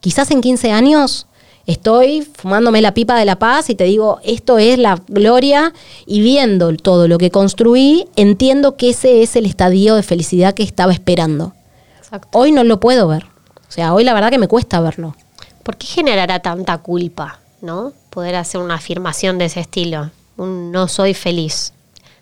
Quizás 0.01 0.29
en 0.31 0.41
15 0.41 0.71
años 0.71 1.25
estoy 1.65 2.21
fumándome 2.21 2.81
la 2.81 2.93
pipa 2.93 3.17
de 3.17 3.25
la 3.25 3.39
paz 3.39 3.69
y 3.69 3.75
te 3.75 3.85
digo, 3.85 4.19
esto 4.23 4.57
es 4.57 4.77
la 4.77 5.01
gloria 5.07 5.73
y 6.05 6.21
viendo 6.21 6.75
todo 6.75 7.07
lo 7.07 7.17
que 7.17 7.31
construí, 7.31 8.07
entiendo 8.15 8.75
que 8.75 8.89
ese 8.89 9.23
es 9.23 9.35
el 9.35 9.45
estadio 9.45 9.95
de 9.95 10.03
felicidad 10.03 10.53
que 10.53 10.63
estaba 10.63 10.93
esperando. 10.93 11.53
Exacto. 11.97 12.37
Hoy 12.37 12.51
no 12.51 12.63
lo 12.63 12.79
puedo 12.79 13.07
ver. 13.07 13.25
O 13.67 13.71
sea, 13.71 13.93
hoy 13.93 14.03
la 14.03 14.13
verdad 14.13 14.29
que 14.29 14.37
me 14.37 14.47
cuesta 14.47 14.79
verlo. 14.79 15.15
¿Por 15.63 15.77
qué 15.77 15.87
generará 15.87 16.39
tanta 16.39 16.77
culpa, 16.77 17.39
no? 17.61 17.93
Poder 18.09 18.35
hacer 18.35 18.61
una 18.61 18.75
afirmación 18.75 19.37
de 19.37 19.45
ese 19.45 19.59
estilo. 19.59 20.11
Un 20.37 20.71
no 20.71 20.87
soy 20.87 21.13
feliz. 21.13 21.73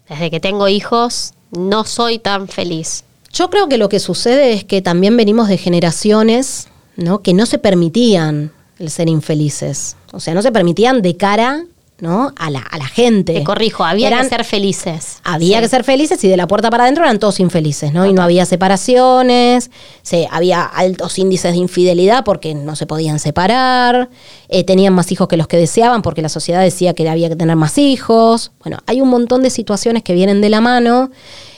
Desde 0.10 0.31
que 0.31 0.39
tengo 0.39 0.67
hijos, 0.67 1.34
no 1.51 1.84
soy 1.84 2.19
tan 2.19 2.48
feliz. 2.48 3.03
Yo 3.35 3.49
creo 3.49 3.67
que 3.67 3.77
lo 3.77 3.89
que 3.89 3.99
sucede 3.99 4.53
es 4.53 4.63
que 4.63 4.81
también 4.81 5.17
venimos 5.17 5.49
de 5.49 5.57
generaciones 5.57 6.69
¿no? 6.95 7.21
que 7.21 7.33
no 7.33 7.45
se 7.45 7.57
permitían 7.57 8.51
el 8.79 8.89
ser 8.89 9.09
infelices. 9.09 9.97
O 10.13 10.21
sea, 10.21 10.33
no 10.33 10.41
se 10.41 10.53
permitían 10.53 11.01
de 11.01 11.17
cara 11.17 11.65
¿no? 11.99 12.31
a, 12.37 12.49
la, 12.49 12.59
a 12.59 12.77
la 12.77 12.87
gente. 12.87 13.33
Te 13.33 13.43
corrijo, 13.43 13.83
había 13.83 14.07
Eran- 14.07 14.23
que 14.23 14.29
ser 14.29 14.45
felices. 14.45 15.17
Había 15.25 15.57
Sí. 15.57 15.63
que 15.63 15.69
ser 15.69 15.83
felices 15.83 16.23
y 16.23 16.29
de 16.29 16.37
la 16.37 16.47
puerta 16.47 16.69
para 16.69 16.83
adentro 16.85 17.03
eran 17.03 17.19
todos 17.19 17.41
infelices, 17.41 17.91
¿no? 17.91 18.05
Y 18.05 18.13
no 18.13 18.21
había 18.21 18.45
separaciones, 18.45 19.69
se, 20.01 20.27
había 20.31 20.63
altos 20.63 21.17
índices 21.19 21.51
de 21.51 21.57
infidelidad 21.57 22.23
porque 22.23 22.55
no 22.55 22.75
se 22.77 22.85
podían 22.85 23.19
separar, 23.19 24.09
eh, 24.47 24.63
tenían 24.63 24.93
más 24.93 25.11
hijos 25.11 25.27
que 25.27 25.35
los 25.35 25.47
que 25.47 25.57
deseaban 25.57 26.01
porque 26.01 26.21
la 26.21 26.29
sociedad 26.29 26.61
decía 26.61 26.93
que 26.93 27.07
había 27.09 27.27
que 27.27 27.35
tener 27.35 27.55
más 27.57 27.77
hijos. 27.77 28.51
Bueno, 28.63 28.77
hay 28.87 29.01
un 29.01 29.09
montón 29.09 29.41
de 29.43 29.49
situaciones 29.49 30.03
que 30.03 30.13
vienen 30.13 30.39
de 30.41 30.49
la 30.49 30.61
mano 30.61 31.11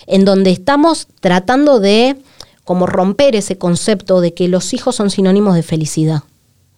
en 0.07 0.25
donde 0.25 0.51
estamos 0.51 1.07
tratando 1.19 1.79
de 1.79 2.17
como 2.63 2.87
romper 2.87 3.35
ese 3.35 3.57
concepto 3.57 4.19
de 4.19 4.33
que 4.33 4.47
los 4.47 4.73
hijos 4.73 4.95
son 4.95 5.09
sinónimos 5.09 5.55
de 5.55 5.63
felicidad. 5.63 6.23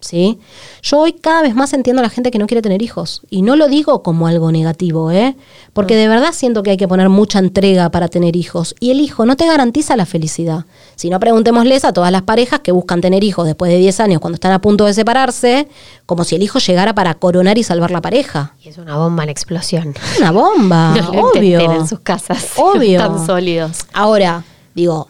¿Sí? 0.00 0.38
Yo 0.82 0.98
hoy 0.98 1.12
cada 1.12 1.42
vez 1.42 1.54
más 1.54 1.72
entiendo 1.72 2.00
a 2.00 2.02
la 2.02 2.10
gente 2.10 2.30
que 2.30 2.38
no 2.38 2.46
quiere 2.46 2.62
tener 2.62 2.82
hijos. 2.82 3.22
Y 3.30 3.42
no 3.42 3.56
lo 3.56 3.68
digo 3.68 4.02
como 4.02 4.26
algo 4.26 4.50
negativo, 4.50 5.10
¿eh? 5.10 5.36
Porque 5.72 5.96
de 5.96 6.08
verdad 6.08 6.32
siento 6.32 6.62
que 6.62 6.70
hay 6.70 6.76
que 6.76 6.88
poner 6.88 7.08
mucha 7.08 7.38
entrega 7.38 7.90
para 7.90 8.08
tener 8.08 8.36
hijos. 8.36 8.74
Y 8.80 8.90
el 8.90 9.00
hijo 9.00 9.26
no 9.26 9.36
te 9.36 9.46
garantiza 9.46 9.96
la 9.96 10.06
felicidad. 10.06 10.64
Si 10.96 11.10
no, 11.10 11.20
preguntémosles 11.20 11.84
a 11.84 11.92
todas 11.92 12.10
las 12.10 12.22
parejas 12.22 12.60
que 12.60 12.72
buscan 12.72 13.00
tener 13.00 13.22
hijos 13.22 13.46
después 13.46 13.70
de 13.70 13.78
10 13.78 14.00
años 14.00 14.20
cuando 14.20 14.34
están 14.34 14.52
a 14.52 14.60
punto 14.60 14.86
de 14.86 14.94
separarse, 14.94 15.68
como 16.06 16.24
si 16.24 16.36
el 16.36 16.42
hijo 16.42 16.58
llegara 16.58 16.94
para 16.94 17.14
coronar 17.14 17.58
y 17.58 17.62
salvar 17.62 17.90
la 17.90 18.00
pareja. 18.00 18.54
Y 18.62 18.68
es 18.68 18.78
una 18.78 18.96
bomba 18.96 19.24
en 19.24 19.28
explosión. 19.28 19.94
Una 20.18 20.30
bomba, 20.30 20.94
no 20.96 21.12
lo 21.12 21.30
obvio. 21.30 21.60
en 21.60 21.86
sus 21.86 22.00
casas. 22.00 22.52
Obvio. 22.56 22.98
Tan 22.98 23.26
sólidos. 23.26 23.86
Ahora, 23.92 24.44
digo, 24.74 25.09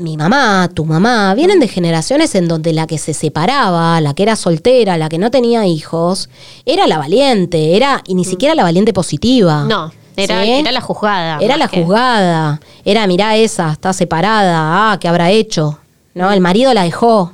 mi 0.00 0.16
mamá, 0.16 0.68
tu 0.74 0.84
mamá, 0.84 1.34
vienen 1.34 1.60
de 1.60 1.68
generaciones 1.68 2.34
en 2.34 2.48
donde 2.48 2.72
la 2.72 2.86
que 2.86 2.98
se 2.98 3.12
separaba, 3.14 4.00
la 4.00 4.14
que 4.14 4.22
era 4.22 4.34
soltera, 4.34 4.96
la 4.96 5.08
que 5.08 5.18
no 5.18 5.30
tenía 5.30 5.66
hijos, 5.66 6.28
era 6.64 6.86
la 6.86 6.98
valiente, 6.98 7.76
era, 7.76 8.02
y 8.06 8.14
ni 8.14 8.24
siquiera 8.24 8.54
la 8.54 8.62
valiente 8.62 8.92
positiva. 8.92 9.64
No, 9.68 9.92
era, 10.16 10.42
¿Sí? 10.42 10.50
era 10.50 10.72
la 10.72 10.80
juzgada. 10.80 11.38
Era 11.40 11.56
la 11.56 11.68
que- 11.68 11.82
juzgada. 11.84 12.60
Era, 12.84 13.06
mirá 13.06 13.36
esa, 13.36 13.72
está 13.72 13.92
separada, 13.92 14.92
ah, 14.92 14.98
¿qué 14.98 15.06
habrá 15.08 15.30
hecho? 15.30 15.78
¿No? 16.14 16.32
El 16.32 16.40
marido 16.40 16.72
la 16.74 16.82
dejó. 16.84 17.32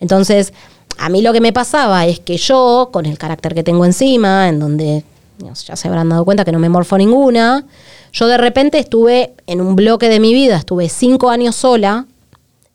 Entonces, 0.00 0.52
a 0.98 1.08
mí 1.08 1.22
lo 1.22 1.32
que 1.32 1.40
me 1.40 1.52
pasaba 1.52 2.06
es 2.06 2.20
que 2.20 2.36
yo, 2.36 2.90
con 2.92 3.06
el 3.06 3.18
carácter 3.18 3.54
que 3.54 3.62
tengo 3.62 3.84
encima, 3.84 4.48
en 4.48 4.60
donde 4.60 5.04
ya 5.66 5.76
se 5.76 5.88
habrán 5.88 6.08
dado 6.08 6.24
cuenta 6.24 6.44
que 6.44 6.52
no 6.52 6.58
me 6.58 6.68
morfo 6.68 6.98
ninguna, 6.98 7.64
yo 8.12 8.26
de 8.26 8.36
repente 8.38 8.78
estuve 8.78 9.34
en 9.46 9.60
un 9.60 9.76
bloque 9.76 10.08
de 10.08 10.20
mi 10.20 10.32
vida, 10.34 10.56
estuve 10.56 10.88
cinco 10.88 11.30
años 11.30 11.54
sola, 11.56 12.06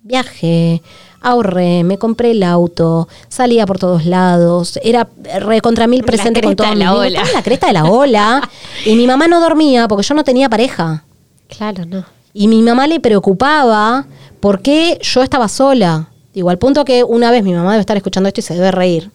viajé, 0.02 0.82
ahorré, 1.22 1.84
me 1.84 1.98
compré 1.98 2.32
el 2.32 2.44
auto, 2.44 3.08
salía 3.30 3.66
por 3.66 3.80
todos 3.80 4.06
lados, 4.06 4.80
era 4.84 5.08
re 5.40 5.62
contra 5.62 5.88
mil 5.88 6.04
presente 6.04 6.42
con 6.42 6.56
todo 6.56 6.76
la 6.76 6.94
ola. 6.96 7.08
Estaba 7.20 7.30
en 7.30 7.34
la 7.36 7.44
cresta 7.44 7.68
de 7.68 7.74
la 7.74 7.86
ola. 7.86 8.50
y 8.86 8.96
mi 8.96 9.08
mamá 9.08 9.28
no 9.28 9.40
dormía 9.40 9.88
porque 9.88 10.06
yo 10.06 10.14
no 10.16 10.24
tenía 10.24 10.50
pareja. 10.50 11.04
Claro, 11.48 11.86
no. 11.86 12.04
Y 12.34 12.48
mi 12.48 12.62
mamá 12.62 12.88
le 12.88 13.00
preocupaba 13.00 14.06
porque 14.40 15.00
yo 15.02 15.22
estaba 15.24 15.48
sola. 15.48 16.10
Digo, 16.34 16.50
al 16.50 16.58
punto 16.58 16.84
que 16.84 17.04
una 17.04 17.30
vez 17.32 17.44
mi 17.44 17.54
mamá 17.54 17.72
debe 17.72 17.82
estar 17.82 17.96
escuchando 17.96 18.28
esto 18.28 18.40
y 18.42 18.44
se 18.44 18.56
debe 18.56 18.72
reír. 18.72 19.12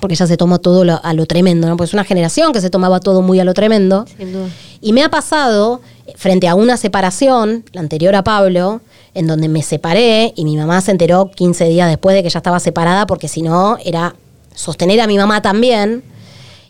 Porque 0.00 0.14
ella 0.14 0.26
se 0.26 0.36
tomó 0.36 0.58
todo 0.58 0.84
lo- 0.84 1.00
a 1.02 1.12
lo 1.14 1.26
tremendo, 1.26 1.66
¿no? 1.68 1.76
Porque 1.76 1.88
es 1.88 1.94
una 1.94 2.04
generación 2.04 2.52
que 2.52 2.60
se 2.60 2.70
tomaba 2.70 3.00
todo 3.00 3.22
muy 3.22 3.40
a 3.40 3.44
lo 3.44 3.52
tremendo. 3.54 4.04
Sin 4.16 4.32
duda. 4.32 4.46
Y 4.86 4.92
me 4.92 5.02
ha 5.02 5.08
pasado, 5.08 5.80
frente 6.14 6.46
a 6.46 6.54
una 6.54 6.76
separación, 6.76 7.64
la 7.72 7.80
anterior 7.80 8.14
a 8.14 8.22
Pablo, 8.22 8.82
en 9.14 9.26
donde 9.26 9.48
me 9.48 9.60
separé 9.64 10.32
y 10.36 10.44
mi 10.44 10.56
mamá 10.56 10.80
se 10.80 10.92
enteró 10.92 11.28
15 11.28 11.64
días 11.64 11.88
después 11.88 12.14
de 12.14 12.22
que 12.22 12.30
ya 12.30 12.38
estaba 12.38 12.60
separada, 12.60 13.04
porque 13.04 13.26
si 13.26 13.42
no, 13.42 13.78
era 13.84 14.14
sostener 14.54 15.00
a 15.00 15.08
mi 15.08 15.16
mamá 15.18 15.42
también. 15.42 16.04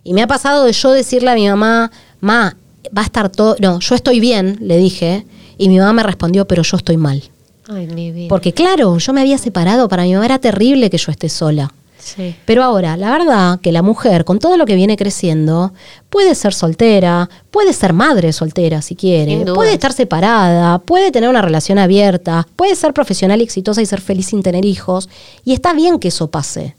Y 0.02 0.14
me 0.14 0.22
ha 0.22 0.26
pasado 0.26 0.64
de 0.64 0.72
yo 0.72 0.92
decirle 0.92 1.28
a 1.28 1.34
mi 1.34 1.46
mamá, 1.46 1.92
ma, 2.20 2.56
va 2.96 3.02
a 3.02 3.04
estar 3.04 3.28
todo. 3.28 3.54
No, 3.58 3.80
yo 3.80 3.94
estoy 3.94 4.18
bien, 4.18 4.56
le 4.62 4.78
dije. 4.78 5.26
Y 5.58 5.68
mi 5.68 5.78
mamá 5.78 5.92
me 5.92 6.02
respondió, 6.02 6.48
pero 6.48 6.62
yo 6.62 6.78
estoy 6.78 6.96
mal. 6.96 7.22
Ay, 7.68 7.86
mi 7.86 8.12
vida. 8.12 8.28
Porque 8.30 8.54
claro, 8.54 8.96
yo 8.96 9.12
me 9.12 9.20
había 9.20 9.36
separado, 9.36 9.90
para 9.90 10.04
mi 10.04 10.14
mamá 10.14 10.24
era 10.24 10.38
terrible 10.38 10.88
que 10.88 10.96
yo 10.96 11.12
esté 11.12 11.28
sola. 11.28 11.70
Sí. 12.06 12.36
Pero 12.44 12.62
ahora, 12.62 12.96
la 12.96 13.10
verdad 13.10 13.60
que 13.60 13.72
la 13.72 13.82
mujer, 13.82 14.24
con 14.24 14.38
todo 14.38 14.56
lo 14.56 14.64
que 14.64 14.76
viene 14.76 14.96
creciendo, 14.96 15.72
puede 16.08 16.36
ser 16.36 16.54
soltera, 16.54 17.28
puede 17.50 17.72
ser 17.72 17.92
madre 17.92 18.32
soltera 18.32 18.80
si 18.80 18.94
quiere, 18.94 19.44
puede 19.52 19.72
estar 19.72 19.92
separada, 19.92 20.78
puede 20.78 21.10
tener 21.10 21.28
una 21.28 21.42
relación 21.42 21.78
abierta, 21.78 22.46
puede 22.54 22.76
ser 22.76 22.94
profesional 22.94 23.40
y 23.40 23.44
exitosa 23.44 23.82
y 23.82 23.86
ser 23.86 24.00
feliz 24.00 24.26
sin 24.26 24.42
tener 24.44 24.64
hijos. 24.64 25.08
Y 25.44 25.52
está 25.52 25.72
bien 25.72 25.98
que 25.98 26.08
eso 26.08 26.30
pase. 26.30 26.76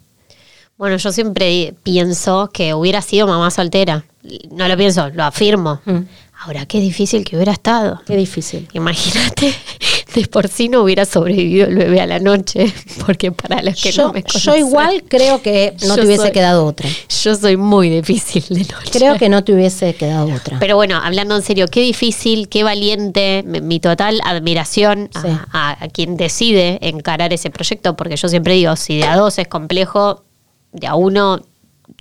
Bueno, 0.77 0.96
yo 0.96 1.12
siempre 1.12 1.74
pienso 1.84 2.50
que 2.53 2.74
hubiera 2.74 3.01
sido 3.01 3.27
mamá 3.27 3.51
soltera. 3.51 4.05
No 4.51 4.67
lo 4.67 4.77
pienso, 4.77 5.10
lo 5.10 5.24
afirmo. 5.24 5.81
Mm. 5.86 6.00
Ahora, 6.39 6.65
qué 6.65 6.79
difícil 6.79 7.24
que 7.25 7.36
hubiera 7.36 7.51
estado. 7.51 8.01
Qué 8.06 8.15
difícil. 8.15 8.67
Imagínate, 8.74 9.53
de 10.15 10.27
por 10.27 10.48
sí 10.48 10.70
no 10.70 10.82
hubiera 10.84 11.03
sobrevivido 11.06 11.67
el 11.67 11.75
bebé 11.75 12.00
a 12.00 12.06
la 12.06 12.20
noche, 12.20 12.72
porque 13.06 13.32
para 13.32 13.62
los 13.63 13.82
que 13.82 13.91
Yo, 13.91 14.08
no 14.08 14.13
me 14.13 14.22
yo 14.22 14.27
conocen, 14.27 14.58
igual 14.67 15.03
creo 15.08 15.41
que 15.41 15.75
no 15.82 15.88
Yo 15.89 15.96
te 15.96 16.06
hubiese 16.06 16.24
soy- 16.24 16.32
quedado 16.32 16.65
otra. 16.65 16.88
Yo 17.24 17.36
soy 17.36 17.58
muy 17.58 17.89
difícil 17.89 18.44
de 18.50 18.60
noche. 18.62 18.91
Creo 18.91 19.17
que 19.17 19.29
no 19.29 19.44
te 19.44 19.53
hubiese 19.53 19.96
quedado 19.96 20.32
otra. 20.34 20.60
Pero 20.60 20.75
bueno, 20.75 20.98
hablando 21.03 21.36
en 21.36 21.41
serio, 21.41 21.67
qué 21.67 21.82
difícil, 21.82 22.48
qué 22.50 22.63
valiente, 22.63 23.44
mi, 23.46 23.79
total 23.79 24.22
admiración 24.24 25.10
a- 25.15 25.22
Sí. 25.22 25.27
a, 25.51 25.84
a 25.84 25.88
quien 25.89 26.17
decide 26.17 26.77
encarar 26.82 27.34
ese 27.34 27.50
proyecto, 27.50 27.96
porque 27.98 28.15
yo 28.15 28.29
siempre 28.29 28.53
digo, 28.53 28.75
si 28.75 28.98
de 28.98 29.06
a 29.06 29.15
dos 29.17 29.38
es 29.39 29.48
complejo, 29.48 30.24
de 30.72 30.88
a 30.88 30.96
uno 30.96 31.41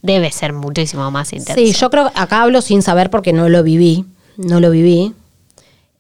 debe 0.03 0.31
ser 0.31 0.53
muchísimo 0.53 1.11
más 1.11 1.33
intenso. 1.33 1.55
Sí, 1.55 1.73
yo 1.73 1.91
creo, 1.91 2.13
acá 2.15 2.43
hablo 2.43 2.61
sin 2.61 2.83
saber 2.83 3.09
porque 3.11 3.33
no 3.33 3.49
lo 3.49 3.63
viví, 3.63 4.05
no 4.37 4.61
lo 4.61 4.71
viví. 4.71 5.15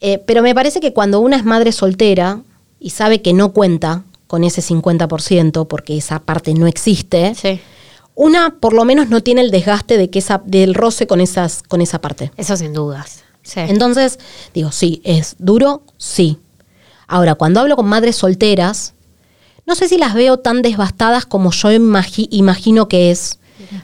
Eh, 0.01 0.19
pero 0.27 0.43
me 0.43 0.55
parece 0.55 0.81
que 0.81 0.93
cuando 0.93 1.21
una 1.21 1.37
es 1.37 1.45
madre 1.45 1.73
soltera 1.73 2.41
y 2.79 2.91
sabe 2.91 3.23
que 3.23 3.33
no 3.33 3.53
cuenta 3.53 4.05
con 4.27 4.45
ese 4.45 4.61
50%, 4.63 5.67
porque 5.67 5.97
esa 5.97 6.19
parte 6.21 6.53
no 6.55 6.67
existe, 6.67 7.35
Sí, 7.35 7.61
una 8.15 8.57
por 8.61 8.73
lo 8.73 8.85
menos 8.85 9.09
no 9.09 9.23
tiene 9.23 9.41
el 9.43 9.51
desgaste 9.51 9.97
de 9.99 10.11
que 10.11 10.19
esa, 10.19 10.43
del 10.45 10.75
roce 10.75 11.07
con, 11.07 11.21
esas, 11.21 11.63
con 11.63 11.81
esa 11.81 12.01
parte. 12.01 12.33
eso 12.37 12.57
sin 12.57 12.73
dudas. 12.73 13.23
Sí. 13.43 13.61
Entonces, 13.61 14.19
digo, 14.55 14.73
sí, 14.73 15.01
es 15.05 15.37
duro, 15.39 15.83
sí. 15.99 16.39
Ahora, 17.07 17.37
cuando 17.37 17.61
hablo 17.61 17.77
con 17.77 17.87
madres 17.87 18.17
solteras, 18.17 18.95
no 19.67 19.75
sé 19.77 19.89
si 19.89 19.97
las 19.99 20.15
veo 20.15 20.39
tan 20.39 20.63
devastadas 20.63 21.25
como 21.27 21.53
yo 21.53 21.71
imagi- 21.71 22.29
imagino 22.31 22.89
que 22.89 23.11
es, 23.13 23.39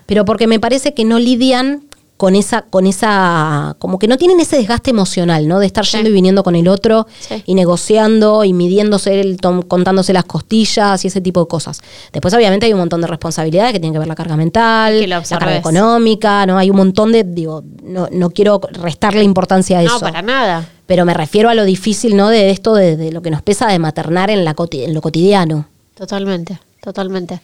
pero 0.06 0.24
porque 0.24 0.46
me 0.48 0.58
parece 0.60 0.92
que 0.94 1.04
no 1.04 1.18
lidian 1.20 1.84
con 2.22 2.36
esa, 2.36 2.62
con 2.62 2.86
esa, 2.86 3.74
como 3.80 3.98
que 3.98 4.06
no 4.06 4.16
tienen 4.16 4.38
ese 4.38 4.54
desgaste 4.56 4.90
emocional, 4.90 5.48
¿no? 5.48 5.58
De 5.58 5.66
estar 5.66 5.84
yendo 5.84 6.08
y 6.08 6.12
viniendo 6.12 6.44
con 6.44 6.54
el 6.54 6.68
otro 6.68 7.08
Sí. 7.18 7.42
y 7.46 7.56
negociando 7.56 8.44
y 8.44 8.52
midiéndose, 8.52 9.20
el, 9.20 9.38
tom- 9.38 9.62
contándose 9.62 10.12
las 10.12 10.22
costillas 10.24 11.04
y 11.04 11.08
ese 11.08 11.20
tipo 11.20 11.40
de 11.40 11.48
cosas. 11.48 11.80
Después, 12.12 12.32
obviamente, 12.32 12.66
hay 12.66 12.74
un 12.74 12.78
montón 12.78 13.00
de 13.00 13.08
responsabilidades 13.08 13.72
que 13.72 13.80
tienen 13.80 13.92
que 13.92 13.98
ver 13.98 14.06
la 14.06 14.14
carga 14.14 14.36
mental, 14.36 15.00
Que 15.00 15.08
la 15.08 15.20
carga 15.20 15.56
económica, 15.56 16.46
¿no? 16.46 16.58
Hay 16.58 16.70
un 16.70 16.76
montón 16.76 17.10
de, 17.10 17.24
digo, 17.24 17.64
no, 17.82 18.06
no 18.12 18.30
quiero 18.30 18.60
restarle 18.70 19.24
importancia 19.24 19.80
a 19.80 19.82
eso. 19.82 19.94
No, 19.94 19.98
para 20.00 20.22
nada. 20.22 20.68
Pero 20.86 21.04
me 21.04 21.14
refiero 21.14 21.48
a 21.48 21.54
lo 21.54 21.64
difícil, 21.64 22.14
¿no? 22.16 22.28
De 22.28 22.50
esto, 22.50 22.74
de, 22.76 22.96
de 22.96 23.10
lo 23.10 23.20
que 23.20 23.30
nos 23.32 23.42
pesa 23.42 23.66
de 23.66 23.80
maternar 23.80 24.30
en, 24.30 24.44
la 24.44 24.54
en 24.70 24.94
lo 24.94 25.00
cotidiano. 25.00 25.66
Totalmente, 25.96 26.60
totalmente. 26.80 27.40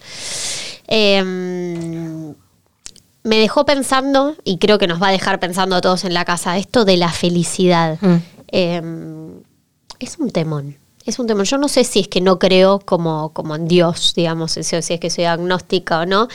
Eh, 0.87 2.33
me 3.23 3.37
dejó 3.37 3.65
pensando, 3.65 4.35
y 4.43 4.57
creo 4.57 4.77
que 4.77 4.87
nos 4.87 5.01
va 5.01 5.09
a 5.09 5.11
dejar 5.11 5.39
pensando 5.39 5.75
a 5.75 5.81
todos 5.81 6.05
en 6.05 6.13
la 6.13 6.25
casa, 6.25 6.57
esto 6.57 6.85
de 6.85 6.97
la 6.97 7.11
felicidad. 7.11 7.97
Mm. 8.01 8.15
Eh, 8.51 8.81
es 9.99 10.17
un 10.17 10.31
temón. 10.31 10.77
Es 11.05 11.19
un 11.19 11.27
temón. 11.27 11.45
Yo 11.45 11.57
no 11.57 11.67
sé 11.67 11.83
si 11.83 11.99
es 12.01 12.07
que 12.07 12.21
no 12.21 12.39
creo 12.39 12.79
como, 12.79 13.33
como 13.33 13.55
en 13.55 13.67
Dios, 13.67 14.13
digamos, 14.15 14.53
si, 14.53 14.63
si 14.63 14.75
es 14.75 14.99
que 14.99 15.09
soy 15.09 15.25
agnóstica 15.25 15.99
o 15.99 16.05
no. 16.05 16.27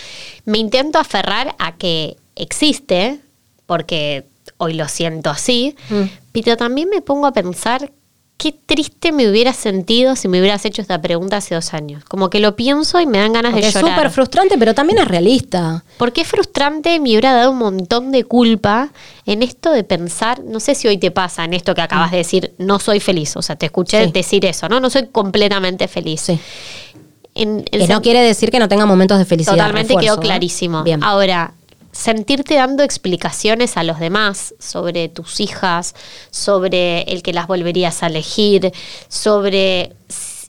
Me 0.45 0.59
intento 0.59 0.99
aferrar 0.99 1.55
a 1.59 1.77
que 1.77 2.17
existe, 2.37 3.21
porque 3.67 4.27
hoy 4.59 4.75
lo 4.75 4.89
siento 4.89 5.31
así, 5.31 5.77
Mm. 5.91 6.03
pero 6.33 6.57
también 6.57 6.89
me 6.91 7.01
pongo 7.01 7.27
a 7.27 7.33
pensar 7.33 7.93
qué 8.45 8.53
triste 8.67 9.11
me 9.11 9.29
hubiera 9.31 9.55
sentido 9.55 10.17
si 10.17 10.29
me 10.29 10.39
hubieras 10.39 10.65
hecho 10.67 10.83
esta 10.83 11.01
pregunta 11.01 11.39
hace 11.39 11.55
dos 11.55 11.73
años. 11.73 12.05
Como 12.05 12.29
que 12.29 12.41
lo 12.41 12.57
pienso 12.57 13.01
y 13.01 13.07
me 13.07 13.19
dan 13.19 13.33
ganas 13.33 13.53
Porque 13.53 13.63
de 13.63 13.69
es 13.69 13.75
llorar. 13.75 13.97
súper 13.97 14.11
frustrante, 14.11 14.59
pero 14.59 14.75
también 14.75 14.99
es 14.99 15.09
realista. 15.09 15.83
Porque 15.97 16.21
es 16.21 16.29
frustrante, 16.29 17.01
me 17.01 17.09
hubiera 17.11 17.33
dado 17.33 17.53
un 17.53 17.59
montón 17.59 18.13
de 18.13 18.25
culpa 18.25 18.91
en 19.25 19.43
esto 19.43 19.73
de 19.73 19.83
pensar, 19.83 20.43
no 20.45 20.61
sé 20.61 20.75
si 20.75 20.87
hoy 20.89 20.99
te 20.99 21.11
pasa 21.11 21.45
en 21.45 21.55
esto 21.55 21.75
que 21.75 21.81
acabas 21.81 22.11
de 22.11 22.19
decir, 22.19 22.53
no 22.59 22.79
soy 22.79 23.01
feliz, 23.01 23.35
o 23.37 23.41
sea, 23.43 23.57
te 23.57 23.67
escuché 23.67 24.05
Sí. 24.05 24.13
decir 24.13 24.45
eso, 24.45 24.69
¿no? 24.69 24.79
No 24.81 24.91
soy 24.91 25.07
completamente 25.07 25.89
feliz. 25.89 26.21
Sí. 26.21 26.39
En 27.35 27.65
Que 27.65 27.89
no 27.89 28.03
quiere 28.03 28.21
decir 28.21 28.51
que 28.51 28.59
no 28.59 28.69
tenga 28.69 28.87
momentos 28.87 29.19
de 29.19 29.25
felicidad. 29.25 29.55
Totalmente 29.57 29.95
refuerzo, 29.95 30.15
quedó 30.15 30.23
¿eh? 30.23 30.27
clarísimo. 30.27 30.83
Bien. 30.85 31.03
Ahora, 31.03 31.55
sentirte 31.95 32.57
dando 32.57 32.83
explicaciones 32.83 33.77
a 33.77 33.85
los 33.85 34.01
demás 34.01 34.55
sobre 34.59 35.09
tus 35.09 35.39
hijas, 35.41 35.95
sobre 36.31 37.03
el 37.03 37.23
que 37.23 37.33
las 37.33 37.47
volverías 37.47 38.03
a 38.03 38.09
elegir, 38.09 38.73
sobre 39.09 39.93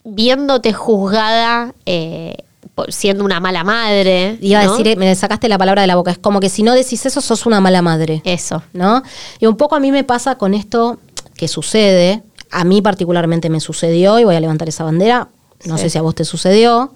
viéndote 0.03 0.73
juzgada 0.73 1.73
eh, 1.85 2.35
por 2.73 2.91
siendo 2.91 3.23
una 3.23 3.39
mala 3.39 3.63
madre. 3.63 4.37
Iba 4.41 4.61
a 4.61 4.65
¿no? 4.65 4.71
decir, 4.71 4.87
eh, 4.87 4.95
me 4.95 5.13
sacaste 5.15 5.47
la 5.47 5.57
palabra 5.57 5.81
de 5.81 5.87
la 5.87 5.95
boca. 5.95 6.11
Es 6.11 6.17
como 6.17 6.39
que 6.39 6.49
si 6.49 6.63
no 6.63 6.73
decís 6.73 7.05
eso, 7.05 7.21
sos 7.21 7.45
una 7.45 7.61
mala 7.61 7.81
madre. 7.81 8.21
Eso. 8.25 8.63
¿no? 8.73 9.03
Y 9.39 9.45
un 9.45 9.55
poco 9.55 9.75
a 9.75 9.79
mí 9.79 9.91
me 9.91 10.03
pasa 10.03 10.35
con 10.37 10.53
esto 10.53 10.97
que 11.37 11.47
sucede, 11.47 12.23
a 12.51 12.63
mí 12.63 12.81
particularmente 12.81 13.49
me 13.49 13.59
sucedió 13.59 14.19
y 14.19 14.23
voy 14.23 14.35
a 14.35 14.39
levantar 14.39 14.67
esa 14.69 14.83
bandera, 14.83 15.27
no 15.65 15.77
Sí. 15.77 15.83
sé 15.83 15.89
si 15.91 15.97
a 15.97 16.01
vos 16.01 16.15
te 16.15 16.25
sucedió. 16.25 16.91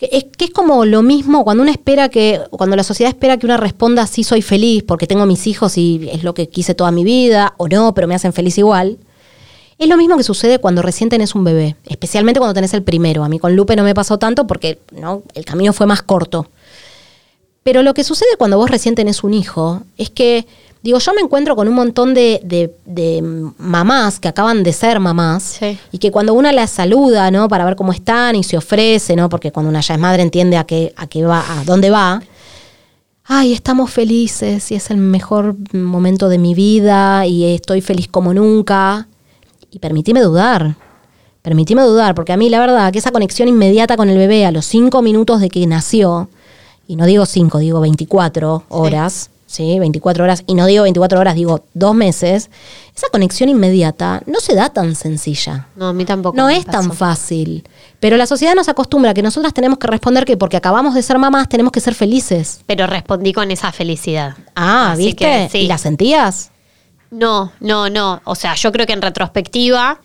Es 0.00 0.24
que 0.36 0.46
es 0.46 0.50
como 0.50 0.86
lo 0.86 1.02
mismo 1.02 1.44
cuando 1.44 1.62
uno 1.62 1.70
espera 1.70 2.08
que, 2.08 2.40
cuando 2.50 2.74
la 2.74 2.84
sociedad 2.84 3.10
espera 3.10 3.36
que 3.36 3.46
una 3.46 3.58
responda 3.58 4.06
sí 4.06 4.24
soy 4.24 4.40
feliz 4.40 4.82
porque 4.82 5.06
tengo 5.06 5.26
mis 5.26 5.46
hijos 5.46 5.76
y 5.76 6.08
es 6.10 6.24
lo 6.24 6.32
que 6.32 6.48
quise 6.48 6.74
toda 6.74 6.90
mi 6.90 7.04
vida, 7.04 7.54
o 7.58 7.68
no, 7.68 7.92
pero 7.92 8.08
me 8.08 8.14
hacen 8.14 8.32
feliz 8.32 8.56
igual. 8.56 8.98
Es 9.78 9.88
lo 9.88 9.96
mismo 9.96 10.16
que 10.16 10.22
sucede 10.22 10.58
cuando 10.58 10.82
recién 10.82 11.08
tenés 11.08 11.34
un 11.34 11.44
bebé, 11.44 11.76
especialmente 11.86 12.38
cuando 12.38 12.54
tenés 12.54 12.74
el 12.74 12.82
primero. 12.82 13.24
A 13.24 13.28
mí 13.28 13.38
con 13.38 13.56
Lupe 13.56 13.76
no 13.76 13.82
me 13.82 13.94
pasó 13.94 14.18
tanto 14.18 14.46
porque 14.46 14.78
¿no? 14.92 15.22
el 15.34 15.44
camino 15.44 15.72
fue 15.72 15.86
más 15.86 16.02
corto. 16.02 16.46
Pero 17.62 17.82
lo 17.82 17.94
que 17.94 18.04
sucede 18.04 18.36
cuando 18.38 18.56
vos 18.56 18.70
recién 18.70 18.94
tenés 18.94 19.22
un 19.22 19.34
hijo 19.34 19.82
es 19.98 20.10
que, 20.10 20.46
digo, 20.82 20.98
yo 20.98 21.12
me 21.14 21.20
encuentro 21.20 21.54
con 21.56 21.68
un 21.68 21.74
montón 21.74 22.14
de, 22.14 22.40
de- 22.44 22.74
de 22.86 23.22
mamás 23.58 24.18
que 24.20 24.28
acaban 24.28 24.62
de 24.62 24.72
ser 24.72 24.98
mamás 25.00 25.42
Sí. 25.60 25.78
y 25.92 25.98
que 25.98 26.10
cuando 26.10 26.32
una 26.34 26.52
las 26.52 26.70
saluda, 26.70 27.30
¿no? 27.30 27.48
Para 27.48 27.64
ver 27.64 27.76
cómo 27.76 27.92
están 27.92 28.36
y 28.36 28.44
se 28.44 28.56
ofrece, 28.56 29.14
¿no? 29.16 29.28
Porque 29.28 29.52
cuando 29.52 29.68
una 29.70 29.80
ya 29.80 29.94
es 29.94 30.00
madre 30.00 30.22
entiende 30.22 30.56
a 30.56 30.64
qué, 30.64 30.92
a 30.96 31.06
qué 31.06 31.24
va, 31.24 31.44
a 31.60 31.64
dónde 31.64 31.90
va. 31.90 32.22
Ay, 33.24 33.52
estamos 33.52 33.90
felices 33.90 34.70
y 34.72 34.74
es 34.74 34.90
el 34.90 34.96
mejor 34.96 35.54
momento 35.72 36.28
de 36.28 36.38
mi 36.38 36.54
vida 36.54 37.26
y 37.26 37.44
estoy 37.54 37.80
feliz 37.80 38.08
como 38.08 38.34
nunca. 38.34 39.06
Y 39.70 39.78
permitime 39.78 40.20
dudar. 40.20 40.74
Permitime 41.42 41.82
dudar, 41.82 42.14
porque 42.14 42.32
a 42.32 42.36
mí 42.36 42.50
la 42.50 42.58
verdad 42.58 42.92
que 42.92 42.98
esa 42.98 43.12
conexión 43.12 43.48
inmediata 43.48 43.96
con 43.96 44.08
el 44.10 44.18
bebé 44.18 44.44
a 44.46 44.50
los 44.50 44.66
cinco 44.66 45.00
minutos 45.00 45.40
de 45.40 45.48
que 45.48 45.66
nació, 45.66 46.28
y 46.86 46.96
no 46.96 47.06
digo 47.06 47.24
cinco, 47.24 47.58
digo 47.58 47.80
24 47.80 48.64
horas, 48.68 49.30
¿sí? 49.30 49.30
24 49.58 50.24
horas, 50.24 50.44
y 50.46 50.54
no 50.54 50.66
digo 50.66 50.84
24 50.84 51.18
horas, 51.18 51.34
digo 51.34 51.64
dos 51.74 51.94
meses, 51.94 52.50
esa 52.94 53.08
conexión 53.10 53.48
inmediata 53.48 54.22
no 54.26 54.40
se 54.40 54.54
da 54.54 54.70
tan 54.70 54.94
sencilla. 54.94 55.68
No, 55.76 55.88
a 55.88 55.92
mí 55.92 56.04
tampoco. 56.04 56.36
No 56.36 56.48
es 56.48 56.64
tan 56.66 56.92
fácil. 56.92 57.64
Pero 57.98 58.16
la 58.16 58.26
sociedad 58.26 58.54
nos 58.54 58.68
acostumbra 58.68 59.10
a 59.10 59.14
que 59.14 59.22
nosotras 59.22 59.52
tenemos 59.52 59.78
que 59.78 59.86
responder 59.86 60.24
que 60.24 60.36
porque 60.36 60.56
acabamos 60.56 60.94
de 60.94 61.02
ser 61.02 61.18
mamás 61.18 61.48
tenemos 61.48 61.72
que 61.72 61.80
ser 61.80 61.94
felices. 61.94 62.60
Pero 62.66 62.86
respondí 62.86 63.32
con 63.32 63.50
esa 63.50 63.72
felicidad. 63.72 64.36
Ah, 64.54 64.92
Así 64.92 65.06
¿viste? 65.06 65.24
que 65.24 65.48
sí. 65.50 65.58
¿Y 65.58 65.66
la 65.66 65.78
sentías? 65.78 66.50
No, 67.10 67.52
no, 67.60 67.90
no. 67.90 68.20
O 68.24 68.34
sea, 68.34 68.54
yo 68.54 68.70
creo 68.72 68.86
que 68.86 68.92
en 68.92 69.02
retrospectiva 69.02 70.00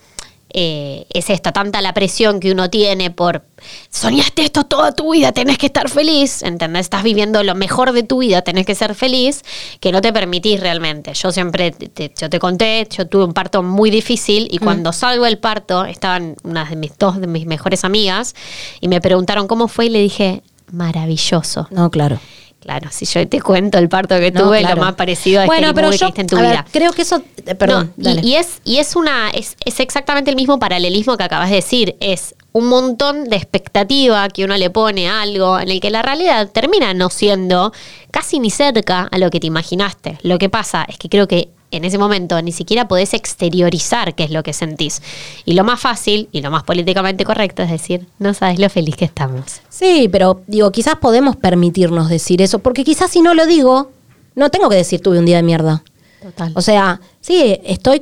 eh, 0.57 1.05
es 1.13 1.29
esta 1.29 1.51
tanta 1.51 1.81
la 1.81 1.93
presión 1.93 2.39
que 2.39 2.51
uno 2.51 2.69
tiene 2.69 3.11
por 3.11 3.43
soñaste 3.89 4.43
esto 4.43 4.63
toda 4.65 4.91
tu 4.93 5.11
vida, 5.13 5.31
tenés 5.31 5.57
que 5.57 5.65
estar 5.65 5.89
feliz, 5.89 6.43
¿entendés? 6.43 6.81
Estás 6.81 7.03
viviendo 7.03 7.43
lo 7.43 7.55
mejor 7.55 7.91
de 7.91 8.03
tu 8.03 8.19
vida, 8.19 8.41
tenés 8.41 8.65
que 8.65 8.75
ser 8.75 8.95
feliz, 8.95 9.41
que 9.79 9.91
no 9.91 10.01
te 10.01 10.13
permitís 10.13 10.59
realmente. 10.59 11.13
Yo 11.13 11.31
siempre, 11.31 11.71
te- 11.71 11.89
te- 11.89 12.13
yo 12.19 12.29
te 12.29 12.39
conté, 12.39 12.87
yo 12.95 13.07
tuve 13.07 13.25
un 13.25 13.33
parto 13.33 13.63
muy 13.63 13.89
difícil 13.89 14.47
y 14.51 14.59
cuando 14.59 14.93
salgo 14.93 15.25
del 15.25 15.39
parto 15.39 15.83
estaban 15.85 16.35
unas 16.43 16.69
de 16.69 16.75
mis 16.75 16.97
dos 16.97 17.19
de 17.19 17.27
mis 17.27 17.45
mejores 17.45 17.83
amigas 17.83 18.35
y 18.79 18.87
me 18.87 19.01
preguntaron 19.01 19.47
cómo 19.47 19.67
fue 19.67 19.87
y 19.87 19.89
le 19.89 19.99
dije, 19.99 20.41
maravilloso. 20.71 21.67
No, 21.71 21.89
claro. 21.89 22.19
Claro, 22.65 22.89
si 22.91 23.05
yo 23.05 23.27
te 23.27 23.39
cuento 23.41 23.77
el 23.77 23.87
parto 23.89 24.19
que 24.19 24.31
No, 24.31 24.45
tuve, 24.45 24.61
claro. 24.61 24.77
lo 24.77 24.81
más 24.81 24.95
parecido 24.95 25.39
a 25.41 25.45
bueno, 25.45 25.67
este 25.67 25.75
pero 25.75 25.91
yo 25.91 25.99
que 25.99 26.05
viste 26.05 26.21
en 26.21 26.27
tu 26.27 26.35
a 26.37 26.41
ver, 26.41 26.49
vida. 26.49 26.65
creo 26.71 26.93
que 26.93 27.03
eso, 27.03 27.21
eh, 27.45 27.53
perdón, 27.53 27.93
No, 27.95 28.09
y, 28.23 28.33
es, 28.33 28.59
y 28.63 28.77
es 28.77 28.95
una, 28.95 29.29
es, 29.29 29.55
es 29.63 29.79
exactamente 29.79 30.31
el 30.31 30.35
mismo 30.35 30.57
paralelismo 30.57 31.15
que 31.15 31.23
acabas 31.23 31.51
de 31.51 31.57
decir. 31.57 31.95
Es 31.99 32.33
un 32.53 32.65
montón 32.67 33.25
de 33.25 33.35
expectativa 33.35 34.27
que 34.29 34.43
uno 34.45 34.57
le 34.57 34.71
pone 34.71 35.07
a 35.07 35.21
algo 35.21 35.59
en 35.59 35.69
el 35.69 35.79
que 35.79 35.91
la 35.91 36.01
realidad 36.01 36.49
termina 36.51 36.95
no 36.95 37.11
siendo 37.11 37.71
casi 38.09 38.39
ni 38.39 38.49
cerca 38.49 39.07
a 39.11 39.17
lo 39.19 39.29
que 39.29 39.39
te 39.39 39.45
imaginaste. 39.45 40.17
Lo 40.23 40.39
que 40.39 40.49
pasa 40.49 40.85
es 40.89 40.97
que 40.97 41.07
creo 41.07 41.27
que 41.27 41.49
en 41.77 41.85
ese 41.85 41.97
momento 41.97 42.41
ni 42.41 42.51
siquiera 42.51 42.87
podés 42.87 43.13
exteriorizar 43.13 44.15
qué 44.15 44.23
es 44.23 44.31
lo 44.31 44.43
que 44.43 44.53
sentís. 44.53 45.01
Y 45.45 45.53
lo 45.53 45.63
más 45.63 45.79
fácil 45.79 46.29
y 46.31 46.41
lo 46.41 46.51
más 46.51 46.63
políticamente 46.63 47.25
correcto 47.25 47.63
es 47.63 47.69
decir, 47.69 48.07
no 48.19 48.33
sabes 48.33 48.59
lo 48.59 48.69
feliz 48.69 48.95
que 48.95 49.05
estamos. 49.05 49.61
Sí, 49.69 50.09
pero 50.11 50.41
digo, 50.47 50.71
quizás 50.71 50.95
podemos 50.95 51.35
permitirnos 51.35 52.09
decir 52.09 52.41
eso, 52.41 52.59
porque 52.59 52.83
quizás 52.83 53.11
si 53.11 53.21
no 53.21 53.33
lo 53.33 53.45
digo, 53.45 53.91
no 54.35 54.49
tengo 54.49 54.69
que 54.69 54.75
decir 54.75 55.01
tuve 55.01 55.19
un 55.19 55.25
día 55.25 55.37
de 55.37 55.43
mierda. 55.43 55.83
Total. 56.21 56.51
O 56.55 56.61
sea, 56.61 57.01
sí, 57.21 57.59
estoy 57.63 58.01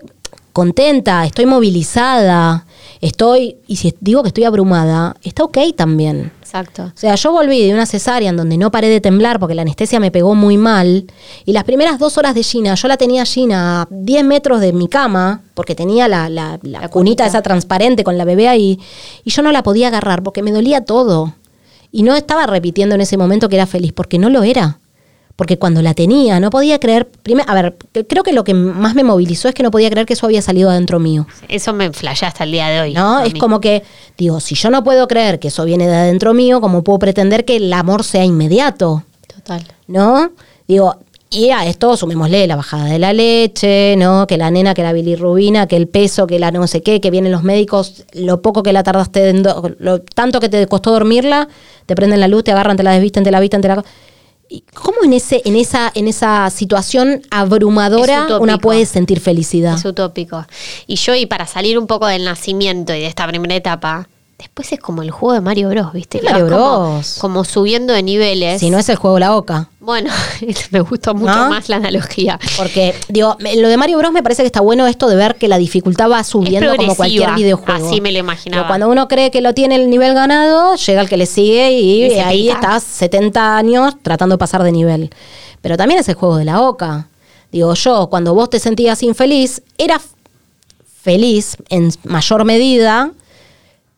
contenta, 0.54 1.26
estoy 1.26 1.46
movilizada, 1.46 2.66
estoy, 3.02 3.58
y 3.68 3.78
si 3.78 3.94
digo 4.00 4.22
que 4.22 4.30
estoy 4.30 4.46
abrumada, 4.46 5.18
está 5.24 5.44
ok 5.44 5.58
también. 5.76 6.32
Exacto. 6.54 6.84
O 6.84 6.92
sea, 6.98 7.16
yo 7.16 7.32
volví 7.32 7.66
de 7.66 7.74
una 7.74 7.88
cesárea 7.88 8.30
en 8.30 8.38
donde 8.38 8.58
no 8.60 8.70
paré 8.70 8.88
de 8.88 9.02
temblar 9.02 9.40
porque 9.40 9.56
la 9.56 9.64
anestesia 9.64 10.00
me 10.00 10.12
pegó 10.12 10.36
muy 10.36 10.56
mal. 10.58 11.06
Y 11.46 11.52
las 11.54 11.64
primeras 11.64 11.98
dos 11.98 12.20
horas 12.20 12.36
de 12.36 12.44
Gina, 12.44 12.76
yo 12.76 12.88
la 12.88 12.96
tenía 12.98 13.26
Gina 13.26 13.82
a 13.82 13.88
10 13.90 14.24
metros 14.24 14.62
de 14.62 14.72
mi 14.72 14.88
cama, 14.88 15.42
porque 15.56 15.74
tenía 15.74 16.08
la, 16.08 16.30
la- 16.30 16.60
la 16.62 16.82
La 16.82 16.90
cunita. 16.90 17.26
esa 17.26 17.42
transparente 17.42 18.04
con 18.04 18.20
la 18.20 18.26
bebé 18.26 18.48
ahí. 18.50 18.80
Y 19.24 19.32
yo 19.32 19.42
no 19.42 19.52
la 19.52 19.64
podía 19.64 19.88
agarrar 19.88 20.22
porque 20.22 20.44
me 20.44 20.52
dolía 20.52 20.82
todo. 20.86 21.34
Y 21.92 22.04
no 22.04 22.16
estaba 22.16 22.46
repitiendo 22.46 22.94
en 22.94 23.02
ese 23.02 23.18
momento 23.18 23.50
que 23.50 23.56
era 23.56 23.66
feliz, 23.66 23.92
porque 23.92 24.20
no 24.20 24.30
lo 24.30 24.44
era. 24.44 24.80
Porque 25.36 25.58
cuando 25.58 25.82
la 25.82 25.96
tenía, 25.96 26.40
no 26.40 26.52
podía 26.52 26.80
creer. 26.80 27.08
Primero, 27.08 27.50
a 27.50 27.56
ver, 27.56 27.76
creo 28.08 28.22
que 28.22 28.34
lo 28.34 28.44
que 28.44 28.54
más 28.54 28.94
me 28.94 29.04
movilizó 29.04 29.50
es 29.50 29.56
que 29.56 29.64
no 29.64 29.72
podía 29.72 29.90
creer 29.90 30.06
que 30.06 30.14
eso 30.14 30.28
había 30.28 30.44
salido 30.44 30.70
adentro 30.70 31.00
mío. 31.00 31.26
Eso 31.50 31.74
me 31.74 31.92
flashea 31.92 32.28
hasta 32.28 32.44
el 32.44 32.52
día 32.52 32.68
de 32.70 32.82
hoy. 32.82 32.94
¿No? 32.94 33.20
Es 33.22 33.34
mí. 33.34 33.40
como 33.40 33.60
que, 33.60 33.82
digo, 34.16 34.40
si 34.40 34.54
yo 34.54 34.70
no 34.70 34.84
puedo 34.84 35.08
creer 35.08 35.40
que 35.40 35.48
eso 35.48 35.66
viene 35.66 35.88
de 35.88 35.96
adentro 35.96 36.36
mío, 36.36 36.62
¿cómo 36.62 36.84
puedo 36.84 37.00
pretender 37.00 37.46
que 37.46 37.56
el 37.56 37.74
amor 37.74 38.04
sea 38.04 38.24
inmediato? 38.24 39.04
Total. 39.28 39.64
¿No? 39.88 40.30
Digo, 40.68 40.98
y 41.32 41.50
a 41.50 41.66
esto 41.66 41.98
sumémosle 41.98 42.46
la 42.46 42.56
bajada 42.56 42.86
de 42.86 43.00
la 43.00 43.12
leche, 43.12 43.96
¿no? 43.98 44.28
Que 44.28 44.38
la 44.38 44.52
nena, 44.52 44.76
que 44.76 44.84
la 44.84 44.94
bilirrubina, 44.94 45.66
que 45.68 45.78
el 45.78 45.88
peso, 45.88 46.28
que 46.28 46.38
la 46.38 46.52
no 46.52 46.68
sé 46.68 46.84
qué, 46.84 47.02
que 47.02 47.10
vienen 47.10 47.32
los 47.32 47.42
médicos, 47.42 48.06
lo 48.14 48.44
poco 48.44 48.62
que 48.62 48.72
la 48.72 48.84
tardaste, 48.84 49.30
en 49.30 49.42
do- 49.42 49.72
lo 49.80 50.00
tanto 50.00 50.40
que 50.40 50.48
te 50.50 50.68
costó 50.68 50.92
dormirla, 50.92 51.48
te 51.88 51.96
prenden 51.96 52.20
la 52.20 52.28
luz, 52.28 52.44
te 52.44 52.52
agarran, 52.52 52.78
te 52.78 52.84
la 52.84 52.92
desvisten, 52.92 53.24
te 53.24 53.32
la 53.32 53.40
visten, 53.40 53.62
te 53.62 53.68
la... 53.68 53.84
¿Y 54.50 54.64
¿Cómo 54.74 54.98
en, 55.04 55.14
ese, 55.14 55.42
en, 55.46 55.56
esa, 55.56 55.92
en 55.96 56.08
esa 56.08 56.50
situación 56.50 57.22
abrumadora 57.32 58.38
una 58.40 58.58
puede 58.58 58.86
sentir 58.86 59.20
felicidad? 59.20 59.76
Es 59.76 59.86
utópico. 59.86 60.46
Y 60.86 60.96
yo, 60.96 61.16
y 61.16 61.26
para 61.26 61.48
salir 61.48 61.78
un 61.80 61.88
poco 61.88 62.06
del 62.08 62.24
nacimiento 62.26 62.94
y 62.94 63.00
de 63.00 63.08
esta 63.08 63.26
primera 63.28 63.56
etapa, 63.56 64.08
después 64.38 64.72
es 64.72 64.80
como 64.80 65.02
el 65.02 65.12
juego 65.12 65.34
de 65.34 65.42
Mario 65.42 65.70
Bros, 65.70 65.94
¿viste? 65.94 66.20
¿Qué 66.20 66.28
Que 66.28 66.32
Mario 66.34 66.50
como- 66.50 66.90
Bros? 66.96 67.18
Como, 67.20 67.44
subiendo 67.46 67.94
de 67.94 68.04
niveles. 68.04 68.60
Si 68.60 68.70
no 68.70 68.78
es 68.78 68.90
el 68.90 68.96
juego 68.98 69.18
la 69.20 69.36
oca. 69.36 69.70
Bueno, 69.86 70.10
me 70.72 70.80
gustó 70.80 71.14
mucho 71.14 71.36
¿No? 71.36 71.50
más 71.50 71.68
la 71.68 71.76
analogía. 71.76 72.40
Porque, 72.56 72.96
digo, 73.10 73.36
lo 73.40 73.68
de 73.68 73.76
Mario 73.76 73.98
Bros 73.98 74.14
me 74.14 74.24
parece 74.24 74.42
que 74.42 74.46
está 74.48 74.62
bueno 74.62 74.88
esto 74.88 75.10
de 75.10 75.18
ver 75.18 75.36
que 75.36 75.50
la 75.50 75.58
dificultad 75.58 76.10
va 76.10 76.24
subiendo 76.24 76.74
como 76.78 76.96
cualquier 76.96 77.34
videojuego. 77.36 77.88
así 77.90 78.00
me 78.00 78.14
lo 78.14 78.20
imaginaba. 78.20 78.62
Digo, 78.62 78.68
cuando 78.70 78.90
uno 78.90 79.10
cree 79.10 79.30
que 79.30 79.42
lo 79.42 79.54
tiene 79.54 79.76
el 79.76 79.90
nivel 79.90 80.14
ganado, 80.14 80.76
llega 80.76 81.02
el 81.02 81.10
que 81.10 81.18
le 81.18 81.26
sigue 81.26 81.74
y, 81.74 82.14
ahí 82.20 82.50
estás 82.50 82.82
70 82.84 83.58
años 83.58 83.96
tratando 84.02 84.36
de 84.36 84.40
pasar 84.40 84.64
de 84.64 84.72
nivel. 84.72 85.10
Pero 85.62 85.76
también 85.76 86.00
es 86.00 86.08
el 86.08 86.16
juego 86.16 86.38
de 86.38 86.46
la 86.46 86.62
oca. 86.62 87.10
Digo, 87.52 87.74
yo, 87.74 88.08
cuando 88.10 88.34
vos 88.34 88.50
te 88.50 88.60
sentías 88.60 89.04
infeliz, 89.04 89.62
era 89.78 89.98
f- 89.98 90.08
feliz 91.02 91.58
en 91.68 91.92
mayor 92.06 92.46
medida. 92.46 93.12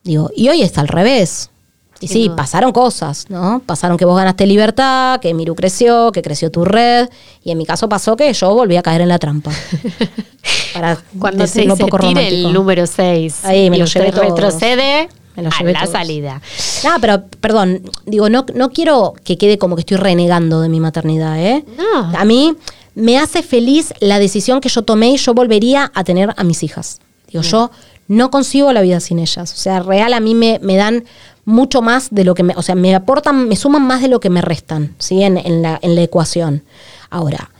Digo, 0.02 0.30
y 0.34 0.48
hoy 0.48 0.62
está 0.62 0.80
al 0.80 0.88
revés. 0.88 1.50
Y 2.00 2.08
sí, 2.08 2.26
duda. 2.28 2.36
pasaron 2.36 2.72
cosas, 2.72 3.26
¿no? 3.30 3.62
Pasaron 3.64 3.96
que 3.96 4.04
vos 4.04 4.16
ganaste 4.16 4.46
libertad, 4.46 5.18
que 5.20 5.32
Miru 5.32 5.54
creció, 5.54 6.12
que 6.12 6.20
creció 6.22 6.50
tu 6.50 6.64
red. 6.64 7.08
Y 7.42 7.50
en 7.52 7.58
mi 7.58 7.64
caso 7.64 7.88
pasó 7.88 8.16
que 8.16 8.32
yo 8.32 8.54
volví 8.54 8.76
a 8.76 8.82
caer 8.82 9.00
en 9.00 9.08
la 9.08 9.18
trampa. 9.18 9.50
Para 10.74 10.98
Cuando 11.18 11.46
se 11.46 11.70
un 11.70 11.76
poco 11.78 11.98
tire 11.98 12.28
el 12.28 12.52
número 12.52 12.86
6 12.86 13.44
Ahí 13.44 13.70
me 13.70 13.76
y 13.76 13.78
lo 13.80 13.84
usted 13.86 14.00
llevé 14.00 14.12
todos. 14.12 14.26
retrocede 14.28 15.08
Me 15.36 15.42
lo 15.42 15.48
a 15.48 15.58
llevé 15.58 15.72
la 15.72 15.80
todos. 15.80 15.92
salida. 15.92 16.40
Ah, 16.86 16.98
pero 17.00 17.24
perdón, 17.40 17.82
digo, 18.04 18.28
no, 18.28 18.44
no 18.54 18.70
quiero 18.70 19.14
que 19.24 19.38
quede 19.38 19.58
como 19.58 19.74
que 19.76 19.80
estoy 19.80 19.96
renegando 19.96 20.60
de 20.60 20.68
mi 20.68 20.80
maternidad, 20.80 21.40
¿eh? 21.40 21.64
No. 21.76 22.16
A 22.18 22.24
mí 22.24 22.54
me 22.94 23.18
hace 23.18 23.42
feliz 23.42 23.92
la 24.00 24.18
decisión 24.18 24.60
que 24.60 24.68
yo 24.68 24.82
tomé 24.82 25.10
y 25.10 25.16
yo 25.16 25.34
volvería 25.34 25.90
a 25.94 26.04
tener 26.04 26.32
a 26.36 26.44
mis 26.44 26.62
hijas. 26.62 27.00
Digo, 27.28 27.42
yo 27.42 27.70
no 28.08 28.30
consigo 28.30 28.72
la 28.72 28.82
vida 28.82 29.00
sin 29.00 29.18
ellas. 29.18 29.52
O 29.52 29.56
sea, 29.56 29.80
real 29.80 30.12
a 30.14 30.20
mí 30.20 30.34
me, 30.34 30.58
me 30.62 30.76
dan 30.76 31.04
mucho 31.46 31.80
más 31.80 32.08
de 32.10 32.24
lo 32.24 32.34
que 32.34 32.42
me, 32.42 32.52
o 32.56 32.62
sea, 32.62 32.74
me 32.74 32.94
aportan, 32.94 33.48
me 33.48 33.56
suman 33.56 33.86
más 33.86 34.02
de 34.02 34.08
lo 34.08 34.20
que 34.20 34.28
me 34.28 34.42
restan, 34.42 34.94
¿sí? 34.98 35.22
En, 35.22 35.38
en 35.38 35.62
la, 35.62 35.78
en 35.80 35.94
la 35.94 36.02
ecuación. 36.02 36.62
Ahora, 37.08 37.50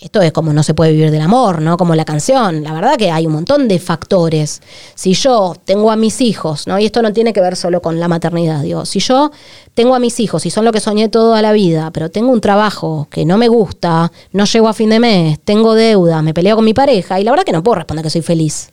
esto 0.00 0.20
es 0.20 0.30
como 0.32 0.52
no 0.52 0.62
se 0.62 0.74
puede 0.74 0.92
vivir 0.92 1.10
del 1.10 1.22
amor, 1.22 1.62
¿no? 1.62 1.76
Como 1.78 1.94
la 1.94 2.04
canción. 2.04 2.62
La 2.62 2.72
verdad 2.74 2.96
que 2.96 3.10
hay 3.10 3.26
un 3.26 3.32
montón 3.32 3.66
de 3.66 3.78
factores. 3.78 4.60
Si 4.94 5.14
yo 5.14 5.54
tengo 5.64 5.90
a 5.90 5.96
mis 5.96 6.20
hijos, 6.20 6.66
¿no? 6.66 6.78
Y 6.78 6.84
esto 6.84 7.00
no 7.02 7.12
tiene 7.14 7.32
que 7.32 7.40
ver 7.40 7.56
solo 7.56 7.80
con 7.80 7.98
la 7.98 8.06
maternidad, 8.08 8.62
digo, 8.62 8.84
si 8.84 9.00
yo 9.00 9.30
tengo 9.74 9.94
a 9.94 9.98
mis 9.98 10.18
hijos 10.20 10.44
y 10.46 10.50
son 10.50 10.64
lo 10.64 10.72
que 10.72 10.80
soñé 10.80 11.08
toda 11.08 11.40
la 11.42 11.52
vida, 11.52 11.90
pero 11.92 12.10
tengo 12.10 12.30
un 12.30 12.40
trabajo 12.42 13.06
que 13.10 13.24
no 13.24 13.36
me 13.38 13.48
gusta, 13.48 14.10
no 14.32 14.44
llego 14.44 14.68
a 14.68 14.74
fin 14.74 14.90
de 14.90 15.00
mes, 15.00 15.38
tengo 15.40 15.74
deuda, 15.74 16.20
me 16.22 16.32
peleo 16.34 16.56
con 16.56 16.64
mi 16.64 16.74
pareja 16.74 17.18
y 17.20 17.24
la 17.24 17.30
verdad 17.32 17.44
que 17.44 17.52
no 17.52 17.62
puedo 17.62 17.76
responder 17.76 18.02
que 18.02 18.10
soy 18.10 18.22
feliz. 18.22 18.70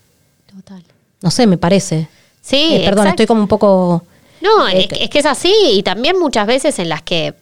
Total. 0.54 0.84
No 1.22 1.32
sé, 1.32 1.48
me 1.48 1.58
parece. 1.58 2.08
Sí, 2.42 2.76
Eh, 2.76 2.82
perdón, 2.86 3.06
exacto. 3.08 3.10
estoy 3.24 3.28
como 3.28 3.42
un 3.42 3.48
poco... 3.48 4.04
No, 4.44 4.68
Eh, 4.68 4.82
es, 4.82 4.88
que- 4.88 5.04
es 5.04 5.10
que 5.10 5.20
es 5.20 5.26
así 5.26 5.54
y 5.74 5.82
también 5.84 6.20
muchas 6.20 6.46
veces 6.46 6.78
en 6.80 6.90
las 6.90 7.02
que, 7.02 7.34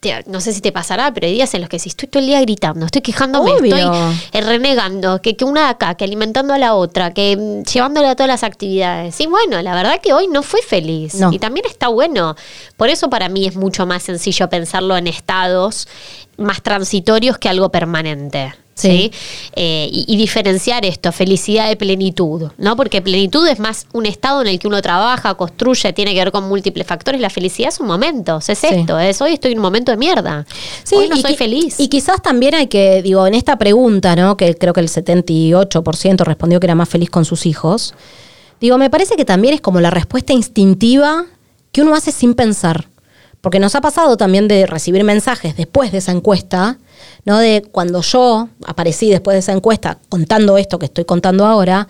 te- 0.00 0.22
no 0.26 0.40
sé 0.40 0.52
si 0.52 0.60
te 0.60 0.70
pasará, 0.72 1.12
pero 1.12 1.26
hay 1.26 1.32
días 1.34 1.52
en 1.54 1.60
los 1.62 1.68
que 1.70 1.78
si 1.78 1.88
estoy 1.88 2.08
todo 2.08 2.20
el 2.20 2.26
día 2.26 2.40
gritando, 2.40 2.86
estoy 2.86 3.02
quejándome, 3.02 3.50
Obvio. 3.52 3.74
estoy 3.76 4.18
eh, 4.32 4.40
renegando, 4.42 5.20
que, 5.20 5.36
que 5.36 5.44
una 5.44 5.62
de 5.64 5.68
acá, 5.70 5.94
que 5.96 6.04
alimentando 6.04 6.54
a 6.54 6.58
la 6.58 6.74
otra, 6.74 7.12
que 7.12 7.36
mm, 7.36 7.64
llevándole 7.64 8.08
a 8.08 8.14
todas 8.14 8.28
las 8.28 8.42
actividades. 8.44 9.18
Y 9.20 9.26
bueno, 9.26 9.60
la 9.62 9.74
verdad 9.74 10.00
que 10.00 10.12
hoy 10.12 10.28
no 10.28 10.42
fui 10.42 10.60
feliz 10.66 11.14
No. 11.16 11.32
y 11.32 11.38
también 11.38 11.66
está 11.66 11.88
bueno. 11.88 12.36
Por 12.76 12.88
eso 12.90 13.10
para 13.10 13.28
mí 13.28 13.46
es 13.46 13.56
mucho 13.56 13.86
más 13.86 14.02
sencillo 14.04 14.48
pensarlo 14.48 14.96
en 14.96 15.06
estados 15.08 15.88
más 16.36 16.62
transitorios 16.62 17.38
que 17.38 17.48
algo 17.48 17.70
permanente. 17.70 18.54
Sí. 18.78 19.10
¿sí? 19.10 19.10
Eh, 19.56 19.88
y, 19.90 20.04
y 20.06 20.16
diferenciar 20.18 20.84
esto, 20.84 21.10
felicidad 21.10 21.66
de 21.68 21.76
plenitud, 21.76 22.50
¿no? 22.58 22.76
Porque 22.76 23.00
plenitud 23.00 23.46
es 23.48 23.58
más 23.58 23.86
un 23.94 24.04
estado 24.04 24.42
en 24.42 24.48
el 24.48 24.58
que 24.58 24.68
uno 24.68 24.82
trabaja, 24.82 25.34
construye, 25.34 25.94
tiene 25.94 26.12
que 26.12 26.18
ver 26.18 26.30
con 26.30 26.46
múltiples 26.46 26.86
factores. 26.86 27.18
La 27.20 27.30
felicidad 27.30 27.70
son 27.70 27.86
momentos, 27.86 28.48
es 28.50 28.58
Sí. 28.58 28.66
esto, 28.70 28.98
es 28.98 29.18
hoy 29.22 29.32
estoy 29.32 29.52
en 29.52 29.58
un 29.58 29.62
momento 29.62 29.92
de 29.92 29.96
mierda. 29.96 30.44
hoy 30.92 31.08
no 31.08 31.16
soy 31.16 31.36
feliz. 31.36 31.80
Y 31.80 31.88
quizás 31.88 32.20
también 32.22 32.54
hay 32.54 32.66
que, 32.66 33.00
digo, 33.02 33.26
en 33.26 33.34
esta 33.34 33.56
pregunta, 33.56 34.14
¿no? 34.14 34.36
Que 34.36 34.54
creo 34.54 34.74
que 34.74 34.80
el 34.80 34.88
78% 34.88 36.24
respondió 36.24 36.60
que 36.60 36.66
era 36.66 36.74
más 36.74 36.88
feliz 36.88 37.08
con 37.08 37.24
sus 37.24 37.46
hijos. 37.46 37.94
Digo, 38.60 38.76
me 38.78 38.90
parece 38.90 39.16
que 39.16 39.24
también 39.24 39.54
es 39.54 39.60
como 39.62 39.80
la 39.80 39.90
respuesta 39.90 40.32
instintiva 40.32 41.24
que 41.72 41.82
uno 41.82 41.94
hace 41.94 42.12
sin 42.12 42.34
pensar. 42.34 42.88
Porque 43.40 43.58
nos 43.58 43.74
ha 43.74 43.80
pasado 43.80 44.16
también 44.16 44.48
de 44.48 44.66
recibir 44.66 45.04
mensajes 45.04 45.56
después 45.56 45.92
de 45.92 45.98
esa 45.98 46.12
encuesta, 46.12 46.78
¿no? 47.24 47.38
De 47.38 47.62
cuando 47.70 48.00
yo 48.02 48.48
aparecí 48.66 49.10
después 49.10 49.34
de 49.34 49.38
esa 49.40 49.52
encuesta 49.52 49.98
contando 50.08 50.58
esto 50.58 50.78
que 50.78 50.86
estoy 50.86 51.04
contando 51.04 51.46
ahora, 51.46 51.88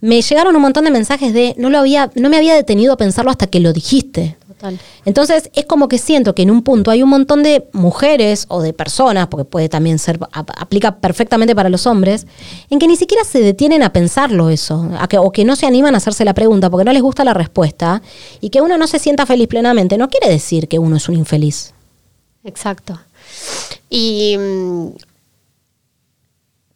me 0.00 0.22
llegaron 0.22 0.54
un 0.54 0.62
montón 0.62 0.84
de 0.84 0.92
mensajes 0.92 1.34
de 1.34 1.54
no 1.58 1.70
lo 1.70 1.78
había, 1.78 2.10
no 2.14 2.28
me 2.28 2.36
había 2.36 2.54
detenido 2.54 2.92
a 2.92 2.96
pensarlo 2.96 3.30
hasta 3.32 3.48
que 3.48 3.58
lo 3.58 3.72
dijiste. 3.72 4.36
Total. 4.46 4.78
Entonces 5.04 5.50
es 5.54 5.66
como 5.66 5.88
que 5.88 5.98
siento 5.98 6.34
que 6.36 6.42
en 6.42 6.52
un 6.52 6.62
punto 6.62 6.92
hay 6.92 7.02
un 7.02 7.08
montón 7.08 7.42
de 7.42 7.68
mujeres 7.72 8.46
o 8.48 8.62
de 8.62 8.72
personas, 8.72 9.26
porque 9.26 9.44
puede 9.44 9.68
también 9.68 9.98
ser, 9.98 10.20
ap- 10.32 10.50
aplica 10.56 10.96
perfectamente 11.00 11.54
para 11.56 11.68
los 11.68 11.86
hombres, 11.88 12.28
en 12.70 12.78
que 12.78 12.86
ni 12.86 12.96
siquiera 12.96 13.24
se 13.24 13.40
detienen 13.40 13.82
a 13.82 13.92
pensarlo 13.92 14.50
eso, 14.50 14.88
a 15.00 15.08
que, 15.08 15.18
o 15.18 15.32
que 15.32 15.44
no 15.44 15.56
se 15.56 15.66
animan 15.66 15.94
a 15.94 15.98
hacerse 15.98 16.24
la 16.24 16.34
pregunta 16.34 16.70
porque 16.70 16.84
no 16.84 16.92
les 16.92 17.02
gusta 17.02 17.24
la 17.24 17.34
respuesta, 17.34 18.00
y 18.40 18.50
que 18.50 18.60
uno 18.60 18.78
no 18.78 18.86
se 18.86 19.00
sienta 19.00 19.26
feliz 19.26 19.48
plenamente, 19.48 19.98
no 19.98 20.08
quiere 20.08 20.28
decir 20.28 20.68
que 20.68 20.78
uno 20.78 20.96
es 20.96 21.08
un 21.08 21.16
infeliz. 21.16 21.72
Exacto. 22.44 22.98
Y 23.90 24.36
mm, 24.38 24.88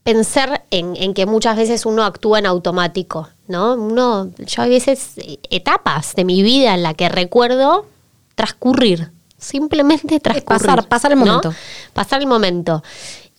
pensar 0.03 0.65
en, 0.71 0.97
en 0.97 1.15
que 1.15 1.27
muchas 1.27 1.57
veces 1.57 1.87
uno 1.87 2.05
actúa 2.05 2.39
en 2.39 2.47
automático, 2.47 3.29
¿no? 3.47 3.75
Uno, 3.75 4.31
yo 4.39 4.63
hay 4.63 4.71
veces 4.71 5.13
eh, 5.19 5.39
etapas 5.51 6.15
de 6.15 6.25
mi 6.25 6.43
vida 6.43 6.75
en 6.75 6.83
la 6.83 6.95
que 6.95 7.09
recuerdo 7.09 7.87
transcurrir, 8.35 9.11
simplemente 9.39 10.19
transcurrir. 10.21 10.61
pasar- 10.67 10.89
pasar 10.89 11.13
el 11.13 11.19
¿no? 11.19 11.27
momento. 11.27 11.55
Pasar 11.93 12.21
el 12.21 12.27
momento. 12.27 12.83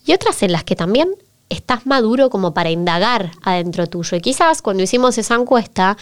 Y 0.05 0.13
otras 0.13 0.41
en 0.43 0.51
las 0.53 0.63
que 0.63 0.75
también 0.75 1.09
estás 1.49 1.85
maduro 1.85 2.29
como 2.29 2.53
para 2.53 2.71
indagar 2.71 3.31
adentro 3.43 3.85
tuyo. 3.87 4.17
Y 4.17 4.21
quizás 4.21 4.61
cuando 4.61 4.83
hicimos 4.83 5.17
esa 5.17 5.35
encuesta, 5.35 5.97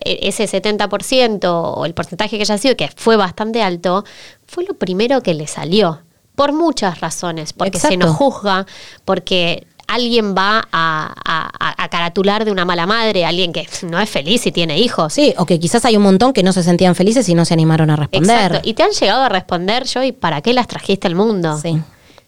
e- 0.00 0.20
ese 0.28 0.44
70% 0.46 1.44
o 1.44 1.84
el 1.84 1.92
porcentaje 1.94 2.36
que 2.36 2.42
haya 2.42 2.58
sido, 2.58 2.74
que 2.76 2.88
fue 2.96 3.16
bastante 3.16 3.62
alto, 3.62 4.04
fue 4.46 4.64
lo 4.64 4.74
primero 4.74 5.22
que 5.22 5.34
le 5.34 5.46
salió. 5.46 6.00
Por 6.36 6.52
muchas 6.52 7.00
razones. 7.00 7.52
Porque 7.52 7.80
se 7.80 7.96
nos 7.96 8.14
juzga, 8.14 8.64
porque 9.04 9.66
alguien 9.88 10.34
va 10.36 10.66
a, 10.72 11.14
a- 11.24 11.82
a 11.84 11.88
caratular 11.88 12.44
de 12.44 12.50
una 12.50 12.64
mala 12.64 12.86
madre, 12.86 13.24
alguien 13.24 13.52
que 13.52 13.68
no 13.82 14.00
es 14.00 14.10
feliz 14.10 14.44
y 14.46 14.52
tiene 14.52 14.78
hijos. 14.78 15.12
Sí, 15.12 15.32
o 15.38 15.46
que 15.46 15.58
quizás 15.60 15.84
hay 15.84 15.96
un 15.96 16.02
montón 16.02 16.32
que 16.32 16.42
no 16.42 16.52
se 16.52 16.62
sentían 16.62 16.94
felices 16.94 17.28
y 17.28 17.34
no 17.34 17.44
se 17.44 17.54
animaron 17.54 17.90
a 17.90 17.96
responder. 17.96 18.46
Exacto. 18.46 18.68
Y 18.68 18.74
te 18.74 18.82
han 18.82 18.90
llegado 18.90 19.22
a 19.22 19.28
responder 19.28 19.84
yo, 19.86 20.02
¿y 20.02 20.12
para 20.12 20.40
qué 20.42 20.52
las 20.52 20.66
trajiste 20.66 21.06
al 21.06 21.14
mundo? 21.14 21.58
Sí, 21.60 21.80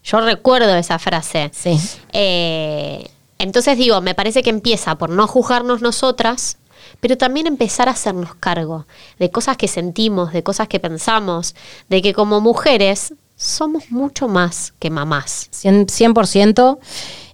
Yo 0.05 0.21
recuerdo 0.21 0.75
esa 0.77 0.99
frase. 0.99 1.51
sí. 1.53 1.79
Eh, 2.13 3.09
entonces 3.41 3.79
digo, 3.79 4.01
me 4.01 4.15
parece 4.15 4.43
que 4.43 4.51
empieza 4.51 4.97
por 4.97 5.11
no 5.11 5.27
juzgarnos 5.29 5.81
nosotras, 5.81 6.59
pero 7.01 7.17
también 7.17 7.47
empezar 7.47 7.89
a 7.89 7.93
hacernos 7.93 8.35
cargo 8.35 8.87
de 9.21 9.31
cosas 9.31 9.57
que 9.57 9.69
sentimos, 9.69 10.33
de 10.33 10.43
cosas 10.43 10.67
que 10.67 10.81
pensamos, 10.81 11.55
de 11.89 12.03
que 12.03 12.15
como 12.15 12.41
mujeres 12.41 13.15
somos 13.39 13.91
mucho 13.91 14.29
más 14.29 14.75
que 14.81 14.91
mamás. 14.91 15.49
100%. 15.53 15.87
100%. 15.87 16.79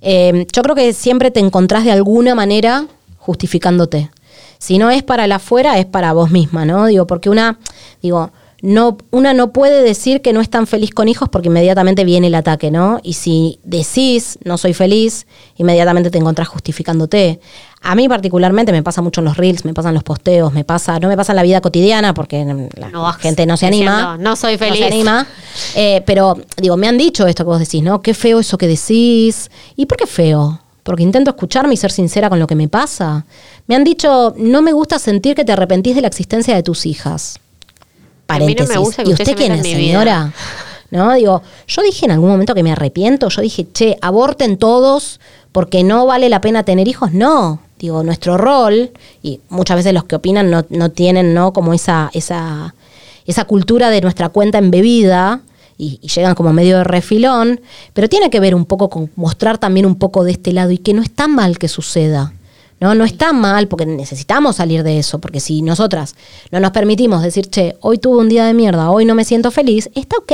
Eh, 0.02 0.46
yo 0.52 0.62
creo 0.62 0.76
que 0.76 0.92
siempre 0.92 1.30
te 1.30 1.40
encontrás 1.40 1.84
de 1.84 1.92
alguna 1.92 2.34
manera 2.34 2.86
justificándote. 3.18 4.10
Si 4.58 4.78
no 4.78 4.90
es 4.90 5.02
para 5.02 5.26
la 5.26 5.36
afuera, 5.36 5.78
es 5.78 5.86
para 5.86 6.12
vos 6.12 6.30
misma, 6.30 6.64
¿no? 6.66 6.86
Digo, 6.86 7.06
porque 7.06 7.30
una, 7.30 7.58
digo, 8.02 8.30
no, 8.66 8.96
una 9.10 9.34
no 9.34 9.52
puede 9.52 9.82
decir 9.82 10.22
que 10.22 10.32
no 10.32 10.40
es 10.40 10.48
tan 10.48 10.66
feliz 10.66 10.90
con 10.90 11.06
hijos 11.06 11.28
porque 11.28 11.48
inmediatamente 11.48 12.02
viene 12.02 12.28
el 12.28 12.34
ataque, 12.34 12.70
¿no? 12.70 12.98
Y 13.02 13.12
si 13.12 13.58
decís 13.62 14.38
no 14.42 14.56
soy 14.56 14.72
feliz, 14.72 15.26
inmediatamente 15.58 16.10
te 16.10 16.16
encontrás 16.16 16.48
justificándote. 16.48 17.40
A 17.82 17.94
mí 17.94 18.08
particularmente 18.08 18.72
me 18.72 18.82
pasa 18.82 19.02
mucho 19.02 19.20
en 19.20 19.26
los 19.26 19.36
reels, 19.36 19.66
me 19.66 19.74
pasan 19.74 19.92
los 19.92 20.02
posteos, 20.02 20.54
me 20.54 20.64
pasa, 20.64 20.98
no 20.98 21.08
me 21.08 21.16
pasa 21.18 21.32
en 21.32 21.36
la 21.36 21.42
vida 21.42 21.60
cotidiana 21.60 22.14
porque 22.14 22.42
la 22.78 22.88
No 22.88 23.12
gente 23.12 23.44
no 23.44 23.58
se 23.58 23.66
anima. 23.66 24.16
"No 24.16 24.34
soy 24.34 24.56
feliz". 24.56 24.78
se 24.78 24.86
anima. 24.86 25.26
Eh, 25.74 26.02
pero, 26.06 26.38
digo, 26.56 26.78
me 26.78 26.88
han 26.88 26.96
dicho 26.96 27.26
esto 27.26 27.44
que 27.44 27.48
vos 27.50 27.58
decís, 27.60 27.82
¿no? 27.82 28.00
Qué 28.00 28.14
feo 28.14 28.40
eso 28.40 28.56
que 28.56 28.66
decís. 28.66 29.50
¿Y 29.76 29.84
por 29.84 29.98
qué 29.98 30.06
feo? 30.06 30.60
Porque 30.82 31.02
intento 31.02 31.28
escucharme 31.32 31.74
y 31.74 31.76
ser 31.76 31.92
sincera 31.92 32.30
con 32.30 32.38
lo 32.38 32.46
que 32.46 32.54
me 32.54 32.68
pasa. 32.68 33.26
Me 33.66 33.74
han 33.76 33.84
dicho, 33.84 34.32
no 34.38 34.62
me 34.62 34.72
gusta 34.72 34.98
sentir 34.98 35.34
que 35.34 35.44
te 35.44 35.52
arrepentís 35.52 35.94
de 35.94 36.00
la 36.00 36.08
existencia 36.08 36.54
de 36.54 36.62
tus 36.62 36.86
hijas. 36.86 37.38
A 38.28 38.38
mí 38.38 38.40
no 38.40 38.46
me 38.46 38.54
Paréntesis. 38.54 38.78
gusta 38.78 39.02
que 39.04 39.10
¿Y 39.10 39.12
usted 39.12 39.24
usted 39.24 39.32
se 39.32 39.36
quién 39.36 39.52
es, 39.52 39.62
señora? 39.62 40.32
¿No? 40.90 41.12
Digo, 41.14 41.42
yo 41.66 41.82
dije 41.82 42.06
en 42.06 42.12
algún 42.12 42.30
momento 42.30 42.54
que 42.54 42.62
me 42.62 42.72
arrepiento. 42.72 43.28
Yo 43.28 43.42
dije, 43.42 43.66
che, 43.72 43.96
aborten 44.00 44.56
todos 44.58 45.20
porque 45.52 45.82
no 45.84 46.06
vale 46.06 46.28
la 46.28 46.40
pena 46.40 46.62
tener 46.62 46.86
hijos. 46.88 47.12
No. 47.12 47.60
Digo, 47.78 48.02
nuestro 48.02 48.36
rol, 48.38 48.92
y 49.22 49.40
muchas 49.48 49.76
veces 49.76 49.92
los 49.92 50.04
que 50.04 50.16
opinan 50.16 50.50
no, 50.50 50.64
no 50.70 50.90
tienen, 50.90 51.34
¿no? 51.34 51.52
Como 51.52 51.74
esa, 51.74 52.10
esa, 52.14 52.74
esa 53.26 53.44
cultura 53.44 53.90
de 53.90 54.00
nuestra 54.00 54.28
cuenta 54.28 54.58
embebida 54.58 55.42
y, 55.76 55.98
y 56.00 56.08
llegan 56.08 56.34
como 56.34 56.52
medio 56.52 56.78
de 56.78 56.84
refilón, 56.84 57.60
pero 57.92 58.08
tiene 58.08 58.30
que 58.30 58.40
ver 58.40 58.54
un 58.54 58.64
poco 58.64 58.88
con 58.88 59.10
mostrar 59.16 59.58
también 59.58 59.86
un 59.86 59.96
poco 59.96 60.22
de 60.24 60.32
este 60.32 60.52
lado 60.52 60.70
y 60.70 60.78
que 60.78 60.94
no 60.94 61.02
es 61.02 61.10
tan 61.10 61.34
mal 61.34 61.58
que 61.58 61.68
suceda. 61.68 62.32
No, 62.80 62.94
no 62.94 63.04
está 63.04 63.32
mal 63.32 63.68
porque 63.68 63.86
necesitamos 63.86 64.56
salir 64.56 64.82
de 64.82 64.98
eso, 64.98 65.20
porque 65.20 65.40
si 65.40 65.62
nosotras 65.62 66.16
no 66.50 66.60
nos 66.60 66.72
permitimos 66.72 67.22
decir, 67.22 67.48
che, 67.48 67.76
hoy 67.80 67.98
tuve 67.98 68.18
un 68.18 68.28
día 68.28 68.44
de 68.44 68.54
mierda, 68.54 68.90
hoy 68.90 69.04
no 69.04 69.14
me 69.14 69.24
siento 69.24 69.50
feliz, 69.50 69.90
está 69.94 70.16
ok, 70.18 70.32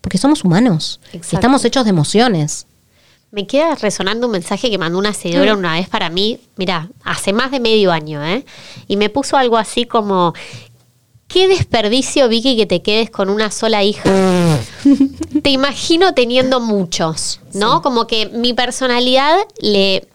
porque 0.00 0.18
somos 0.18 0.44
humanos, 0.44 1.00
Exacto. 1.12 1.36
estamos 1.36 1.64
hechos 1.64 1.84
de 1.84 1.90
emociones. 1.90 2.66
Me 3.30 3.46
queda 3.46 3.76
resonando 3.76 4.26
un 4.26 4.32
mensaje 4.32 4.70
que 4.70 4.78
mandó 4.78 4.98
una 4.98 5.14
seguidora 5.14 5.54
una 5.54 5.74
vez 5.74 5.88
para 5.88 6.10
mí, 6.10 6.40
mira, 6.56 6.90
hace 7.04 7.32
más 7.32 7.52
de 7.52 7.60
medio 7.60 7.92
año, 7.92 8.24
¿eh? 8.24 8.44
Y 8.88 8.96
me 8.96 9.08
puso 9.08 9.36
algo 9.36 9.56
así 9.56 9.84
como, 9.84 10.34
qué 11.28 11.46
desperdicio, 11.46 12.28
Vicky, 12.28 12.56
que 12.56 12.66
te 12.66 12.82
quedes 12.82 13.08
con 13.08 13.30
una 13.30 13.52
sola 13.52 13.84
hija. 13.84 14.02
te 15.42 15.50
imagino 15.50 16.12
teniendo 16.12 16.60
muchos, 16.60 17.40
¿no? 17.54 17.82
Como 17.82 18.08
que 18.08 18.26
mi 18.26 18.52
personalidad 18.52 19.36
le, 19.60 20.08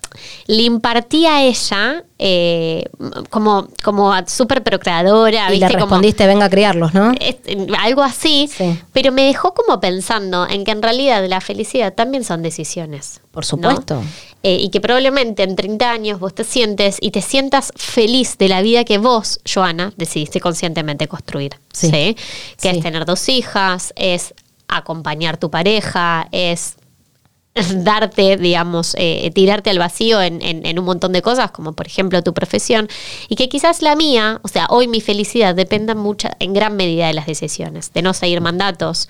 le 0.48 0.64
impartía 0.64 1.38
a 1.38 1.44
ella 1.44 2.04
eh, 2.18 2.86
como, 3.30 3.68
como 3.84 4.14
súper 4.28 4.64
procreadora, 4.64 5.48
Y 5.54 5.60
le 5.60 5.66
¿viste? 5.66 5.74
Como- 5.74 5.86
respondiste, 5.86 6.28
venga 6.28 6.46
a 6.46 6.50
criarlos, 6.50 6.94
¿no? 6.94 7.12
es- 7.20 7.36
algo 7.80 8.04
así, 8.04 8.50
Sí. 8.56 8.80
pero 8.94 9.12
me 9.12 9.24
dejó 9.24 9.54
como 9.54 9.80
pensando 9.82 10.48
en 10.48 10.64
que 10.64 10.72
en 10.72 10.82
realidad 10.82 11.26
la 11.28 11.42
felicidad 11.42 11.94
también 11.94 12.24
son 12.24 12.42
decisiones. 12.42 13.20
Por 13.32 13.44
¿no? 13.44 13.48
supuesto. 13.50 14.02
Eh, 14.44 14.58
y 14.62 14.70
que 14.70 14.80
probablemente 14.80 15.44
en 15.44 15.56
30 15.58 15.92
años 15.92 16.20
vos 16.22 16.34
te 16.34 16.44
sientes 16.46 16.98
y 17.02 17.12
te 17.12 17.22
sientas 17.22 17.74
feliz 17.76 18.38
de 18.38 18.48
la 18.48 18.62
vida 18.62 18.86
que 18.86 18.98
vos, 18.98 19.40
Joana, 19.52 19.92
decidiste 19.98 20.40
conscientemente 20.40 21.08
construir. 21.10 21.60
Sí. 21.74 21.88
¿sí? 21.90 22.16
Que 22.62 22.70
Sí. 22.72 22.78
es 22.78 22.80
tener 22.82 23.06
dos 23.06 23.28
hijas, 23.28 23.92
es 23.98 24.34
acompañar 24.70 25.38
tu 25.38 25.50
pareja, 25.52 26.28
es 26.32 26.76
darte, 27.74 28.38
digamos, 28.38 28.96
eh, 28.98 29.32
tirarte 29.34 29.70
al 29.70 29.80
vacío 29.80 30.22
en, 30.22 30.42
en- 30.42 30.66
en 30.66 30.78
un 30.78 30.86
montón 30.86 31.14
de 31.14 31.22
cosas, 31.22 31.52
como 31.52 31.74
por 31.74 31.88
ejemplo 31.88 32.22
tu 32.22 32.34
profesión, 32.34 32.90
y 33.30 33.36
que 33.36 33.48
quizás 33.50 33.82
la 33.82 33.96
mía, 33.96 34.40
o 34.44 34.48
sea, 34.48 34.68
hoy 34.70 34.88
mi 34.88 35.00
felicidad 35.02 35.56
dependa 35.56 35.96
mucha, 35.96 36.36
en 36.40 36.54
gran 36.54 36.76
medida 36.76 37.08
de 37.08 37.14
las 37.14 37.26
decisiones, 37.28 37.94
de 37.94 38.02
no 38.02 38.14
seguir 38.14 38.42
mandatos, 38.42 39.08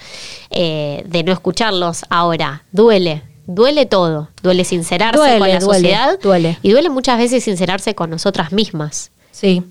eh, 0.51 1.03
de 1.07 1.23
no 1.23 1.31
escucharlos. 1.33 2.05
Ahora, 2.09 2.63
duele, 2.71 3.23
duele 3.47 3.87
todo, 3.87 4.29
duele 4.43 4.63
sincerarse 4.63 5.17
Duele, 5.19 5.39
con 5.39 5.49
la 5.49 5.59
duele, 5.59 5.73
sociedad 5.79 6.19
duele. 6.21 6.57
y 6.61 6.71
duele 6.71 6.89
muchas 6.89 7.17
veces 7.17 7.43
sincerarse 7.43 7.95
con 7.95 8.11
nosotras 8.11 8.51
mismas. 8.51 9.11
Sí. 9.31 9.63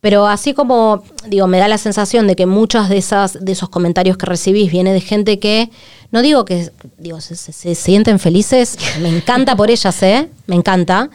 Pero 0.00 0.26
así 0.28 0.54
como, 0.54 1.02
digo, 1.26 1.46
me 1.48 1.58
da 1.58 1.66
la 1.66 1.76
sensación 1.78 2.26
de 2.28 2.36
que 2.36 2.46
muchos 2.46 2.88
de, 2.88 2.98
esas, 2.98 3.44
de 3.44 3.50
esos 3.52 3.68
comentarios 3.68 4.16
que 4.16 4.26
recibís 4.26 4.70
viene 4.70 4.92
de 4.92 5.00
gente 5.00 5.38
que, 5.40 5.70
no 6.12 6.22
digo 6.22 6.44
que, 6.44 6.70
digo, 6.98 7.20
se, 7.20 7.34
se- 7.34 7.52
se 7.52 7.74
sienten 7.74 8.18
felices, 8.20 8.76
me 9.00 9.08
encanta 9.08 9.56
por 9.56 9.70
ellas, 9.70 10.00
¿eh? 10.02 10.28
Me 10.46 10.54
encanta. 10.54 11.10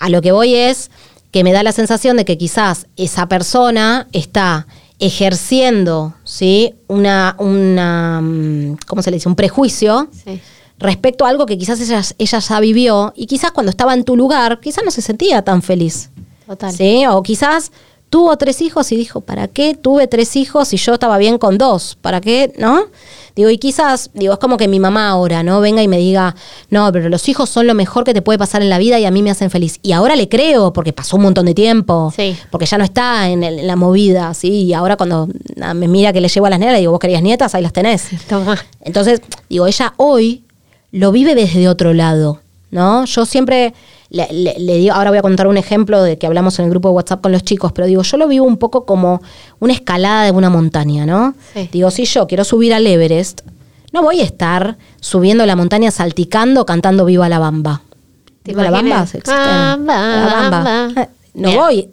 A 0.00 0.08
lo 0.08 0.22
que 0.22 0.32
voy 0.32 0.54
es 0.54 0.90
que 1.30 1.44
me 1.44 1.52
da 1.52 1.62
la 1.62 1.72
sensación 1.72 2.16
de 2.16 2.24
que 2.24 2.38
quizás 2.38 2.86
esa 2.96 3.26
persona 3.28 4.08
está 4.12 4.66
ejerciendo, 4.98 6.14
¿sí? 6.24 6.74
Una, 6.88 7.36
una, 7.38 8.20
mm, 8.22 8.76
¿cómo 8.86 9.02
se 9.02 9.10
le 9.10 9.16
dice? 9.18 9.28
Un 9.28 9.36
prejuicio 9.36 10.08
Sí. 10.24 10.40
respecto 10.78 11.24
a 11.24 11.28
algo 11.28 11.46
que 11.46 11.56
quizás 11.58 11.80
ella, 11.80 12.02
ella 12.18 12.38
ya 12.38 12.60
vivió 12.60 13.12
y 13.14 13.26
quizás 13.26 13.52
cuando 13.52 13.70
estaba 13.70 13.94
en 13.94 14.04
tu 14.04 14.16
lugar, 14.16 14.58
quizás 14.60 14.84
no 14.84 14.90
se 14.90 15.02
sentía 15.02 15.42
tan 15.42 15.62
feliz. 15.62 16.10
Total. 16.46 16.72
¿Sí? 16.74 17.04
O 17.08 17.22
quizás 17.22 17.70
tuvo 18.12 18.36
tres 18.36 18.60
hijos 18.60 18.92
y 18.92 18.96
dijo, 18.96 19.22
¿para 19.22 19.48
qué 19.48 19.74
tuve 19.74 20.06
tres 20.06 20.36
hijos 20.36 20.68
si 20.68 20.76
yo 20.76 20.92
estaba 20.92 21.16
bien 21.16 21.38
con 21.38 21.56
dos? 21.56 21.96
¿Para 22.02 22.20
qué? 22.20 22.52
¿No? 22.58 22.82
Digo, 23.34 23.48
y 23.48 23.56
quizás, 23.56 24.10
digo, 24.12 24.34
es 24.34 24.38
como 24.38 24.58
que 24.58 24.68
mi 24.68 24.78
mamá 24.78 25.08
ahora, 25.08 25.42
¿no? 25.42 25.62
Venga 25.62 25.82
y 25.82 25.88
me 25.88 25.96
diga, 25.96 26.36
no, 26.68 26.92
pero 26.92 27.08
los 27.08 27.26
hijos 27.30 27.48
son 27.48 27.66
lo 27.66 27.72
mejor 27.72 28.04
que 28.04 28.12
te 28.12 28.20
puede 28.20 28.38
pasar 28.38 28.60
en 28.60 28.68
la 28.68 28.76
vida 28.76 28.98
y 28.98 29.06
a 29.06 29.10
mí 29.10 29.22
me 29.22 29.30
hacen 29.30 29.48
feliz. 29.48 29.78
Y 29.82 29.92
ahora 29.92 30.14
le 30.14 30.28
creo, 30.28 30.74
porque 30.74 30.92
pasó 30.92 31.16
un 31.16 31.22
montón 31.22 31.46
de 31.46 31.54
tiempo, 31.54 32.12
Sí. 32.14 32.36
porque 32.50 32.66
ya 32.66 32.76
no 32.76 32.84
está 32.84 33.30
en, 33.30 33.42
el- 33.42 33.60
en 33.60 33.66
la 33.66 33.76
movida, 33.76 34.34
¿sí? 34.34 34.64
Y 34.64 34.74
ahora 34.74 34.98
cuando 34.98 35.28
me 35.74 35.88
mira 35.88 36.12
que 36.12 36.20
le 36.20 36.28
llevo 36.28 36.44
a 36.44 36.50
las 36.50 36.58
nenas, 36.58 36.78
digo, 36.80 36.92
vos 36.92 37.00
querías 37.00 37.22
nietas, 37.22 37.54
ahí 37.54 37.62
las 37.62 37.72
tenés. 37.72 38.08
Toma. 38.28 38.58
Entonces, 38.82 39.22
digo, 39.48 39.66
ella 39.66 39.94
hoy 39.96 40.44
lo 40.90 41.10
vive 41.12 41.34
desde 41.34 41.66
otro 41.70 41.94
lado, 41.94 42.40
¿no? 42.70 43.06
Yo 43.06 43.24
siempre 43.24 43.72
le, 44.12 44.28
le- 44.30 44.54
le 44.58 44.76
digo, 44.76 44.94
ahora 44.94 45.10
voy 45.10 45.18
a 45.18 45.22
contar 45.22 45.46
un 45.46 45.56
ejemplo 45.56 46.02
de 46.02 46.18
que 46.18 46.26
hablamos 46.26 46.58
en 46.58 46.66
el 46.66 46.70
grupo 46.70 46.88
de 46.88 46.94
WhatsApp 46.94 47.22
con 47.22 47.32
los 47.32 47.42
chicos, 47.44 47.72
pero 47.72 47.86
digo, 47.86 48.02
yo 48.02 48.16
lo 48.18 48.28
vivo 48.28 48.44
un 48.44 48.58
poco 48.58 48.84
como 48.84 49.20
una 49.58 49.72
escalada 49.72 50.24
de 50.24 50.30
una 50.32 50.50
montaña, 50.50 51.06
¿no? 51.06 51.34
Sí. 51.54 51.68
Digo, 51.72 51.90
si 51.90 52.04
yo 52.04 52.26
quiero 52.26 52.44
subir 52.44 52.74
al 52.74 52.86
Everest, 52.86 53.40
no 53.92 54.02
voy 54.02 54.20
a 54.20 54.24
estar 54.24 54.76
subiendo 55.00 55.44
la 55.46 55.56
montaña 55.56 55.90
salticando, 55.90 56.64
cantando 56.66 57.04
Viva 57.06 57.28
la 57.28 57.38
Bamba. 57.38 57.82
¿Te 58.42 58.52
¿Viva 58.52 58.64
la 58.64 58.70
Bamba? 58.70 59.06
Bamba, 59.24 59.94
La 59.94 60.26
Bamba. 60.26 60.62
Bamba. 60.62 61.02
Eh, 61.02 61.08
No 61.34 61.48
Bien. 61.48 61.60
voy. 61.60 61.88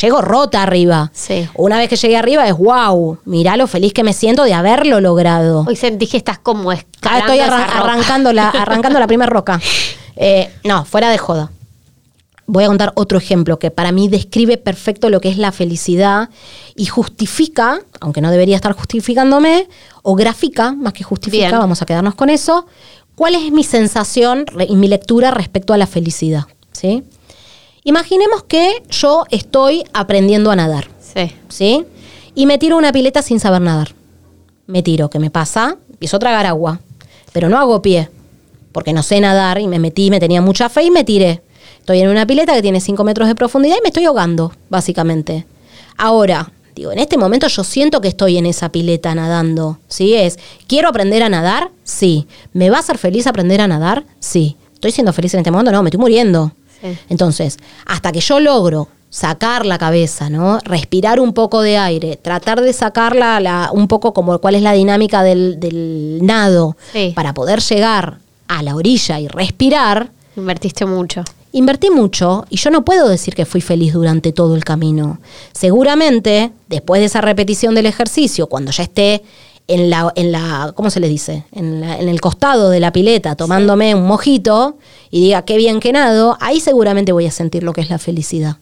Llego 0.00 0.20
rota 0.22 0.62
arriba. 0.62 1.10
Sí. 1.14 1.46
Una 1.54 1.78
vez 1.78 1.88
que 1.88 1.96
llegué 1.96 2.16
arriba 2.16 2.46
es 2.48 2.56
wow, 2.56 3.18
mirá 3.26 3.56
lo 3.56 3.66
feliz 3.68 3.92
que 3.92 4.02
me 4.02 4.12
siento 4.12 4.42
de 4.42 4.52
haberlo 4.54 5.00
logrado. 5.00 5.64
Hoy 5.68 5.76
sentí 5.76 6.06
que 6.08 6.16
estás 6.16 6.38
como 6.38 6.70
Ah, 6.70 6.74
escalando 6.74 7.32
estoy 7.32 7.38
esa 7.38 7.46
arran- 7.58 7.66
roca. 7.66 7.78
arrancando 7.92 8.32
la, 8.32 8.48
arrancando 8.48 8.98
la 8.98 9.06
primera 9.06 9.30
roca. 9.30 9.60
Eh, 10.16 10.50
no, 10.64 10.84
fuera 10.84 11.10
de 11.10 11.18
joda. 11.18 11.50
Voy 12.50 12.64
a 12.64 12.68
contar 12.68 12.92
otro 12.96 13.18
ejemplo 13.18 13.58
que 13.58 13.70
para 13.70 13.92
mí 13.92 14.08
describe 14.08 14.56
perfecto 14.56 15.10
lo 15.10 15.20
que 15.20 15.28
es 15.28 15.36
la 15.36 15.52
felicidad 15.52 16.30
y 16.76 16.86
justifica, 16.86 17.80
aunque 18.00 18.22
no 18.22 18.30
debería 18.30 18.56
estar 18.56 18.72
justificándome, 18.72 19.68
o 20.02 20.14
grafica, 20.14 20.72
más 20.72 20.94
que 20.94 21.04
justifica, 21.04 21.48
Bien. 21.48 21.58
vamos 21.58 21.82
a 21.82 21.86
quedarnos 21.86 22.14
con 22.14 22.30
eso, 22.30 22.64
cuál 23.14 23.34
es 23.34 23.52
mi 23.52 23.64
sensación 23.64 24.46
y 24.66 24.76
mi 24.76 24.88
lectura 24.88 25.30
respecto 25.30 25.74
a 25.74 25.76
la 25.76 25.86
felicidad. 25.86 26.44
¿sí? 26.72 27.02
Imaginemos 27.84 28.44
que 28.44 28.82
yo 28.88 29.24
estoy 29.30 29.84
aprendiendo 29.92 30.50
a 30.50 30.56
nadar. 30.56 30.88
Sí. 31.00 31.30
¿sí? 31.50 31.84
Y 32.34 32.46
me 32.46 32.56
tiro 32.56 32.78
una 32.78 32.92
pileta 32.92 33.20
sin 33.20 33.40
saber 33.40 33.60
nadar. 33.60 33.94
Me 34.66 34.82
tiro, 34.82 35.10
¿qué 35.10 35.18
me 35.18 35.30
pasa? 35.30 35.76
Empiezo 35.90 36.16
a 36.16 36.20
tragar 36.20 36.46
agua, 36.46 36.80
pero 37.34 37.50
no 37.50 37.58
hago 37.58 37.82
pie, 37.82 38.08
porque 38.72 38.94
no 38.94 39.02
sé 39.02 39.20
nadar 39.20 39.60
y 39.60 39.68
me 39.68 39.78
metí, 39.78 40.08
me 40.08 40.18
tenía 40.18 40.40
mucha 40.40 40.70
fe 40.70 40.84
y 40.84 40.90
me 40.90 41.04
tiré. 41.04 41.42
Estoy 41.88 42.00
en 42.02 42.10
una 42.10 42.26
pileta 42.26 42.52
que 42.52 42.60
tiene 42.60 42.82
5 42.82 43.02
metros 43.02 43.28
de 43.28 43.34
profundidad 43.34 43.76
y 43.78 43.80
me 43.80 43.88
estoy 43.88 44.04
ahogando, 44.04 44.52
básicamente. 44.68 45.46
Ahora, 45.96 46.52
digo, 46.76 46.92
en 46.92 46.98
este 46.98 47.16
momento 47.16 47.48
yo 47.48 47.64
siento 47.64 48.02
que 48.02 48.08
estoy 48.08 48.36
en 48.36 48.44
esa 48.44 48.68
pileta 48.68 49.14
nadando, 49.14 49.78
¿sí? 49.88 50.12
Es, 50.14 50.38
¿quiero 50.66 50.90
aprender 50.90 51.22
a 51.22 51.30
nadar? 51.30 51.70
Sí. 51.84 52.26
¿Me 52.52 52.68
va 52.68 52.76
a 52.76 52.80
hacer 52.80 52.98
feliz 52.98 53.26
aprender 53.26 53.62
a 53.62 53.68
nadar? 53.68 54.04
Sí. 54.20 54.58
¿Estoy 54.74 54.92
siendo 54.92 55.14
feliz 55.14 55.32
en 55.32 55.40
este 55.40 55.50
momento? 55.50 55.72
No, 55.72 55.82
me 55.82 55.88
estoy 55.88 55.98
muriendo. 55.98 56.52
Sí. 56.82 56.88
Entonces, 57.08 57.56
hasta 57.86 58.12
que 58.12 58.20
yo 58.20 58.38
logro 58.38 58.88
sacar 59.08 59.64
la 59.64 59.78
cabeza, 59.78 60.28
¿no? 60.28 60.58
Respirar 60.64 61.20
un 61.20 61.32
poco 61.32 61.62
de 61.62 61.78
aire, 61.78 62.18
tratar 62.20 62.60
de 62.60 62.74
sacarla 62.74 63.40
la, 63.40 63.70
un 63.72 63.88
poco 63.88 64.12
como 64.12 64.38
cuál 64.40 64.56
es 64.56 64.62
la 64.62 64.74
dinámica 64.74 65.22
del, 65.22 65.58
del 65.58 66.18
nado 66.20 66.76
Sí. 66.92 67.14
para 67.16 67.32
poder 67.32 67.60
llegar 67.62 68.18
a 68.46 68.62
la 68.62 68.76
orilla 68.76 69.20
y 69.20 69.26
respirar, 69.28 70.10
Invertiste 70.36 70.84
mucho. 70.86 71.24
Invertí 71.52 71.90
mucho 71.90 72.44
y 72.50 72.56
yo 72.56 72.70
no 72.70 72.84
puedo 72.84 73.08
decir 73.08 73.34
que 73.34 73.44
fui 73.46 73.60
feliz 73.60 73.92
durante 73.94 74.32
todo 74.32 74.54
el 74.56 74.64
camino. 74.64 75.18
Seguramente, 75.52 76.52
después 76.68 77.00
de 77.00 77.06
esa 77.06 77.20
repetición 77.20 77.74
del 77.74 77.86
ejercicio, 77.86 78.46
cuando 78.46 78.70
ya 78.70 78.84
esté 78.84 79.22
en 79.66 79.90
la, 79.90 80.10
en 80.16 80.32
la 80.32 80.72
¿cómo 80.74 80.88
se 80.88 80.98
le 80.98 81.08
dice? 81.08 81.44
En, 81.52 81.80
la- 81.82 81.98
en 81.98 82.08
el 82.08 82.20
costado 82.22 82.70
de 82.70 82.80
la 82.80 82.90
pileta 82.92 83.36
tomándome 83.36 83.94
un 83.94 84.06
mojito 84.06 84.78
y 85.10 85.20
diga 85.20 85.42
qué 85.42 85.56
bien 85.58 85.78
que 85.78 85.92
nado, 85.92 86.36
ahí 86.40 86.58
seguramente 86.60 87.12
voy 87.12 87.26
a 87.26 87.30
sentir 87.30 87.62
lo 87.62 87.72
que 87.74 87.82
es 87.82 87.90
la 87.90 87.98
felicidad. 87.98 88.56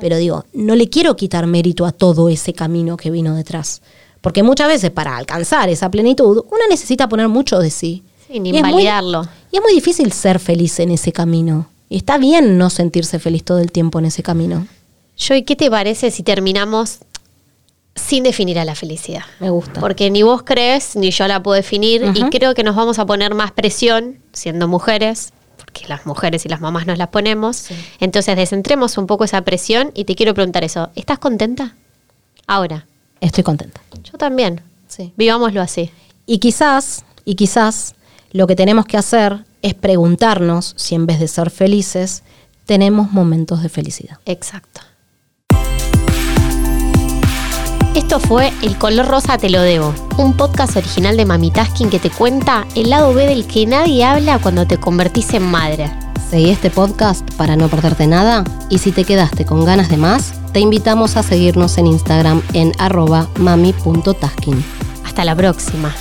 Pero 0.00 0.16
digo, 0.18 0.44
no 0.52 0.74
le 0.74 0.88
quiero 0.90 1.16
quitar 1.16 1.46
mérito 1.46 1.86
a 1.86 1.92
todo 1.92 2.28
ese 2.28 2.52
camino 2.52 2.96
que 2.96 3.10
vino 3.10 3.34
detrás. 3.34 3.80
Porque 4.20 4.42
muchas 4.42 4.68
veces 4.68 4.90
para 4.90 5.16
alcanzar 5.16 5.68
esa 5.68 5.90
plenitud, 5.90 6.38
uno 6.50 6.60
necesita 6.68 7.08
poner 7.08 7.28
mucho 7.28 7.58
de 7.58 7.70
sí. 7.70 8.02
Y 8.28 8.34
es 8.36 8.40
muy- 8.42 8.56
invalidarlo. 8.56 9.26
y 9.52 9.56
es 9.56 9.62
muy 9.62 9.72
difícil 9.72 10.10
ser 10.12 10.40
feliz 10.40 10.78
en 10.80 10.90
ese 10.90 11.12
camino. 11.12 11.66
Y 11.94 11.98
está 11.98 12.18
bien 12.18 12.58
no 12.58 12.70
sentirse 12.70 13.20
feliz 13.20 13.44
todo 13.44 13.60
el 13.60 13.70
tiempo 13.70 14.00
en 14.00 14.06
ese 14.06 14.24
camino. 14.24 14.66
Yo, 15.16 15.36
¿y 15.36 15.44
qué 15.44 15.54
te 15.54 15.70
parece 15.70 16.10
si 16.10 16.24
terminamos 16.24 16.98
sin 17.94 18.24
definir 18.24 18.58
a 18.58 18.64
la 18.64 18.74
felicidad? 18.74 19.22
Me 19.38 19.48
gusta. 19.48 19.78
Porque 19.78 20.10
ni 20.10 20.24
vos 20.24 20.42
crees, 20.42 20.96
ni 20.96 21.12
yo 21.12 21.28
la 21.28 21.40
puedo 21.40 21.54
definir, 21.54 22.02
y 22.16 22.24
creo 22.30 22.52
que 22.56 22.64
nos 22.64 22.74
vamos 22.74 22.98
a 22.98 23.06
poner 23.06 23.34
más 23.34 23.52
presión 23.52 24.18
siendo 24.32 24.66
mujeres, 24.66 25.32
porque 25.56 25.86
las 25.86 26.04
mujeres 26.04 26.44
y 26.44 26.48
las 26.48 26.60
mamás 26.60 26.84
nos 26.88 26.98
las 26.98 27.10
ponemos. 27.10 27.68
Entonces, 28.00 28.34
descentremos 28.34 28.98
un 28.98 29.06
poco 29.06 29.22
esa 29.22 29.42
presión 29.42 29.92
y 29.94 30.02
te 30.04 30.16
quiero 30.16 30.34
preguntar 30.34 30.64
eso. 30.64 30.90
¿Estás 30.96 31.20
contenta? 31.20 31.76
Ahora. 32.48 32.88
Estoy 33.20 33.44
contenta. 33.44 33.80
Yo 34.02 34.18
también. 34.18 34.62
Sí. 34.88 35.12
Vivámoslo 35.16 35.62
así. 35.62 35.92
Y 36.26 36.38
quizás, 36.38 37.04
y 37.24 37.36
quizás, 37.36 37.94
lo 38.32 38.48
que 38.48 38.56
tenemos 38.56 38.84
que 38.84 38.96
hacer 38.96 39.44
es 39.64 39.74
preguntarnos 39.74 40.74
si 40.76 40.94
en 40.94 41.06
vez 41.06 41.18
de 41.18 41.26
ser 41.26 41.50
felices, 41.50 42.22
tenemos 42.66 43.10
momentos 43.12 43.62
de 43.62 43.70
felicidad. 43.70 44.18
Exacto. 44.26 44.82
Esto 47.94 48.20
fue 48.20 48.52
El 48.60 48.76
color 48.76 49.06
rosa 49.06 49.38
te 49.38 49.48
lo 49.48 49.62
debo, 49.62 49.94
un 50.18 50.36
podcast 50.36 50.76
original 50.76 51.16
de 51.16 51.24
Mami 51.24 51.50
Tasking 51.50 51.88
que 51.88 51.98
te 51.98 52.10
cuenta 52.10 52.66
el 52.74 52.90
lado 52.90 53.14
B 53.14 53.26
del 53.26 53.46
que 53.46 53.66
nadie 53.66 54.04
habla 54.04 54.38
cuando 54.38 54.66
te 54.66 54.78
convertís 54.78 55.32
en 55.32 55.44
madre. 55.44 55.90
Seguí 56.28 56.50
este 56.50 56.70
podcast 56.70 57.26
para 57.36 57.56
no 57.56 57.68
perderte 57.68 58.06
nada 58.06 58.44
y 58.68 58.78
si 58.78 58.92
te 58.92 59.04
quedaste 59.04 59.46
con 59.46 59.64
ganas 59.64 59.88
de 59.88 59.96
más, 59.96 60.34
te 60.52 60.60
invitamos 60.60 61.16
a 61.16 61.22
seguirnos 61.22 61.78
en 61.78 61.86
Instagram 61.86 62.42
en 62.52 62.72
arroba 62.78 63.28
mami.tasking. 63.38 64.62
Hasta 65.04 65.24
la 65.24 65.34
próxima. 65.34 65.94